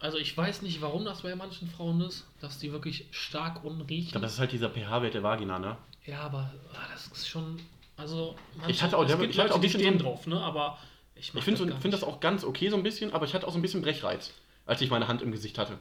Also 0.00 0.16
ich 0.18 0.36
weiß 0.36 0.62
nicht, 0.62 0.80
warum 0.80 1.04
das 1.04 1.22
bei 1.22 1.34
manchen 1.34 1.68
Frauen 1.68 2.00
ist, 2.02 2.26
dass 2.40 2.58
die 2.58 2.70
wirklich 2.72 3.06
stark 3.10 3.58
Ich 3.58 3.64
unriechen. 3.70 4.10
glaube, 4.12 4.26
das 4.26 4.34
ist 4.34 4.38
halt 4.40 4.52
dieser 4.52 4.70
pH-Wert 4.70 5.14
der 5.14 5.22
Vagina, 5.22 5.58
ne? 5.58 5.76
Ja, 6.06 6.20
aber 6.20 6.52
ah, 6.72 6.86
das 6.92 7.08
ist 7.08 7.28
schon. 7.28 7.58
Also, 7.96 8.36
manche, 8.56 8.70
Ich 8.70 8.82
hatte 8.82 8.96
auch- 8.96 9.04
es 9.04 9.12
ich 9.12 9.18
gibt 9.18 9.32
hatte 9.34 9.42
Leute, 9.48 9.54
auch 9.56 9.60
die 9.60 9.68
stehen 9.70 9.98
so- 9.98 10.04
drauf, 10.04 10.26
ne? 10.28 10.40
Aber 10.40 10.78
ich, 11.18 11.34
Ich 11.34 11.44
finde 11.44 11.66
gar 11.66 11.80
find 11.80 11.94
das 11.94 12.02
auch 12.04 12.20
ganz 12.20 12.44
okay 12.44 12.68
so 12.70 12.76
ein 12.76 12.82
bisschen, 12.82 13.12
aber 13.12 13.26
ich 13.26 13.34
hatte 13.34 13.46
auch 13.46 13.52
so 13.52 13.58
ein 13.58 13.62
bisschen 13.62 13.82
Brechreiz, 13.82 14.32
als 14.66 14.80
ich 14.80 14.90
meine 14.90 15.08
Hand 15.08 15.22
im 15.22 15.32
Gesicht 15.32 15.58
hatte. 15.58 15.78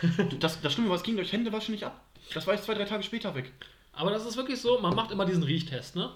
Das, 0.40 0.60
das 0.62 0.72
Schlimme 0.72 0.88
war, 0.88 0.96
es 0.96 1.02
ging 1.02 1.16
durch 1.16 1.30
Händewaschen 1.32 1.72
nicht 1.74 1.84
ab. 1.84 2.02
Das 2.32 2.46
war 2.46 2.54
jetzt 2.54 2.64
zwei, 2.64 2.72
drei 2.74 2.84
Tage 2.84 3.02
später 3.02 3.34
weg. 3.34 3.52
Aber 3.92 4.10
das 4.10 4.24
ist 4.24 4.36
wirklich 4.38 4.60
so, 4.60 4.78
man 4.78 4.94
macht 4.94 5.10
immer 5.10 5.26
diesen 5.26 5.42
Riechtest, 5.42 5.94
ne? 5.96 6.10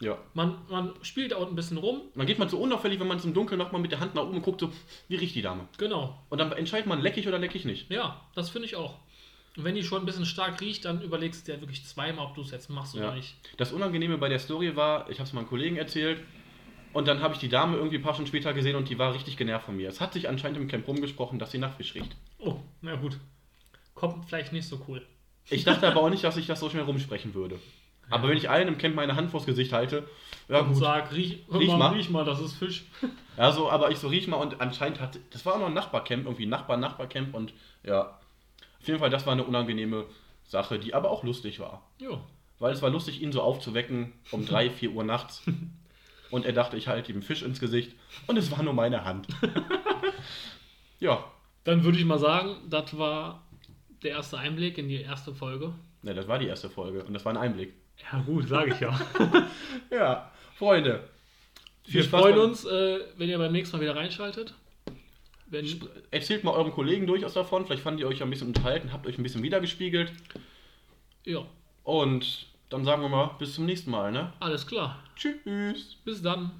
Ja. 0.00 0.18
Man, 0.34 0.58
man 0.68 0.92
spielt 1.02 1.32
auch 1.32 1.46
ein 1.48 1.54
bisschen 1.54 1.76
rum. 1.76 2.00
Und 2.00 2.16
dann 2.16 2.26
geht 2.26 2.40
man 2.40 2.48
so 2.48 2.58
unauffällig, 2.58 2.98
wenn 2.98 3.06
man 3.06 3.18
es 3.18 3.24
im 3.24 3.34
Dunkeln 3.34 3.56
nochmal 3.58 3.80
mit 3.80 3.92
der 3.92 4.00
Hand 4.00 4.16
nach 4.16 4.22
oben 4.24 4.42
guckt, 4.42 4.60
so, 4.60 4.72
wie 5.06 5.14
riecht 5.14 5.36
die 5.36 5.42
Dame? 5.42 5.68
Genau. 5.78 6.18
Und 6.28 6.38
dann 6.38 6.50
entscheidet 6.50 6.86
man, 6.88 7.00
leck 7.00 7.16
ich 7.16 7.28
oder 7.28 7.38
leck 7.38 7.54
ich 7.54 7.64
nicht. 7.64 7.88
Ja, 7.88 8.20
das 8.34 8.50
finde 8.50 8.66
ich 8.66 8.74
auch. 8.74 8.96
Und 9.56 9.62
wenn 9.64 9.76
die 9.76 9.84
schon 9.84 10.02
ein 10.02 10.06
bisschen 10.06 10.26
stark 10.26 10.60
riecht, 10.60 10.86
dann 10.86 11.02
überlegst 11.02 11.46
du 11.46 11.52
dir 11.52 11.60
wirklich 11.60 11.84
zweimal, 11.86 12.26
ob 12.26 12.34
du 12.34 12.40
es 12.40 12.50
jetzt 12.50 12.68
machst 12.68 12.96
oder 12.96 13.10
Ja. 13.10 13.14
nicht. 13.14 13.36
Das 13.58 13.70
Unangenehme 13.70 14.18
bei 14.18 14.28
der 14.28 14.40
Story 14.40 14.74
war, 14.74 15.08
ich 15.08 15.18
habe 15.20 15.28
es 15.28 15.32
meinem 15.34 15.46
Kollegen 15.46 15.76
erzählt 15.76 16.20
und 16.92 17.08
dann 17.08 17.20
habe 17.22 17.34
ich 17.34 17.40
die 17.40 17.48
Dame 17.48 17.76
irgendwie 17.76 17.96
ein 17.96 18.02
paar 18.02 18.14
Stunden 18.14 18.28
später 18.28 18.52
gesehen 18.52 18.76
und 18.76 18.88
die 18.88 18.98
war 18.98 19.14
richtig 19.14 19.36
genervt 19.36 19.66
von 19.66 19.76
mir. 19.76 19.88
Es 19.88 20.00
hat 20.00 20.12
sich 20.12 20.28
anscheinend 20.28 20.58
im 20.58 20.68
Camp 20.68 20.86
rumgesprochen, 20.86 21.38
dass 21.38 21.50
sie 21.50 21.58
nach 21.58 21.74
Fisch 21.76 21.94
riecht. 21.94 22.16
Oh, 22.38 22.56
na 22.80 22.96
gut. 22.96 23.18
Kommt 23.94 24.24
vielleicht 24.26 24.52
nicht 24.52 24.66
so 24.68 24.80
cool. 24.88 25.06
Ich 25.50 25.64
dachte 25.64 25.88
aber 25.88 26.00
auch 26.02 26.10
nicht, 26.10 26.24
dass 26.24 26.36
ich 26.36 26.46
das 26.46 26.60
so 26.60 26.70
schnell 26.70 26.84
rumsprechen 26.84 27.34
würde. 27.34 27.58
Aber 28.10 28.28
wenn 28.28 28.36
ich 28.36 28.50
allen 28.50 28.68
im 28.68 28.78
Camp 28.78 28.94
meine 28.94 29.16
Hand 29.16 29.30
vors 29.30 29.46
Gesicht 29.46 29.72
halte, 29.72 30.06
ja 30.48 30.60
Und 30.60 30.68
gut. 30.68 30.76
sag, 30.76 31.12
riech, 31.12 31.44
Riech 31.52 31.68
mal, 31.68 31.76
mal. 31.78 31.92
riech 31.94 32.10
mal, 32.10 32.24
das 32.24 32.40
ist 32.40 32.54
Fisch. 32.54 32.84
Ja, 33.38 33.50
so, 33.50 33.70
aber 33.70 33.90
ich 33.90 33.96
so 33.98 34.08
riech 34.08 34.26
mal 34.28 34.36
und 34.36 34.60
anscheinend 34.60 35.00
hat, 35.00 35.18
das 35.30 35.46
war 35.46 35.54
auch 35.54 35.58
noch 35.60 35.68
ein 35.68 35.72
Nachbarcamp, 35.72 36.26
irgendwie 36.26 36.44
Nachbar, 36.44 36.76
Nachbarcamp 36.76 37.34
und 37.34 37.54
ja. 37.82 38.18
Auf 38.78 38.86
jeden 38.86 38.98
Fall, 38.98 39.08
das 39.08 39.24
war 39.24 39.32
eine 39.32 39.44
unangenehme 39.44 40.04
Sache, 40.44 40.78
die 40.78 40.92
aber 40.92 41.10
auch 41.10 41.24
lustig 41.24 41.58
war. 41.58 41.82
Jo. 41.98 42.20
Weil 42.58 42.74
es 42.74 42.82
war 42.82 42.90
lustig, 42.90 43.22
ihn 43.22 43.32
so 43.32 43.40
aufzuwecken 43.40 44.12
um 44.32 44.44
3, 44.46 44.68
4 44.68 44.90
Uhr 44.92 45.02
nachts. 45.04 45.42
Und 46.32 46.46
er 46.46 46.52
dachte, 46.52 46.78
ich 46.78 46.88
halte 46.88 47.12
ihm 47.12 47.22
Fisch 47.22 47.42
ins 47.42 47.60
Gesicht. 47.60 47.94
Und 48.26 48.38
es 48.38 48.50
war 48.50 48.62
nur 48.62 48.72
meine 48.72 49.04
Hand. 49.04 49.28
ja. 50.98 51.24
Dann 51.64 51.84
würde 51.84 51.98
ich 51.98 52.04
mal 52.04 52.18
sagen, 52.18 52.56
das 52.68 52.96
war 52.98 53.46
der 54.02 54.12
erste 54.12 54.38
Einblick 54.38 54.78
in 54.78 54.88
die 54.88 55.02
erste 55.02 55.34
Folge. 55.34 55.74
Ne, 56.02 56.14
das 56.14 56.26
war 56.26 56.38
die 56.38 56.46
erste 56.46 56.68
Folge 56.68 57.04
und 57.04 57.14
das 57.14 57.24
war 57.24 57.32
ein 57.32 57.36
Einblick. 57.36 57.74
Ja, 58.10 58.20
gut, 58.22 58.48
sage 58.48 58.72
ich 58.72 58.80
ja. 58.80 58.98
Ja, 59.90 60.32
Freunde. 60.56 61.08
Wir 61.84 62.02
Spaß 62.02 62.20
freuen 62.20 62.38
uns, 62.38 62.64
äh, 62.64 63.00
wenn 63.16 63.28
ihr 63.28 63.38
beim 63.38 63.52
nächsten 63.52 63.76
Mal 63.76 63.82
wieder 63.82 63.94
reinschaltet. 63.94 64.54
Wenn, 65.46 65.66
Erzählt 66.10 66.44
mal 66.44 66.52
euren 66.52 66.72
Kollegen 66.72 67.06
durchaus 67.06 67.34
davon. 67.34 67.66
Vielleicht 67.66 67.82
fanden 67.82 67.98
die 67.98 68.06
euch 68.06 68.20
ja 68.20 68.26
ein 68.26 68.30
bisschen 68.30 68.48
unterhalten, 68.48 68.92
habt 68.92 69.06
euch 69.06 69.18
ein 69.18 69.22
bisschen 69.22 69.42
wiedergespiegelt. 69.42 70.12
ja, 71.24 71.44
Und 71.84 72.46
dann 72.72 72.84
sagen 72.84 73.02
wir 73.02 73.08
mal, 73.08 73.30
bis 73.38 73.54
zum 73.54 73.66
nächsten 73.66 73.90
Mal, 73.90 74.12
ne? 74.12 74.32
alles 74.40 74.66
klar. 74.66 74.98
Tschüss. 75.16 75.96
Bis 76.04 76.22
dann. 76.22 76.50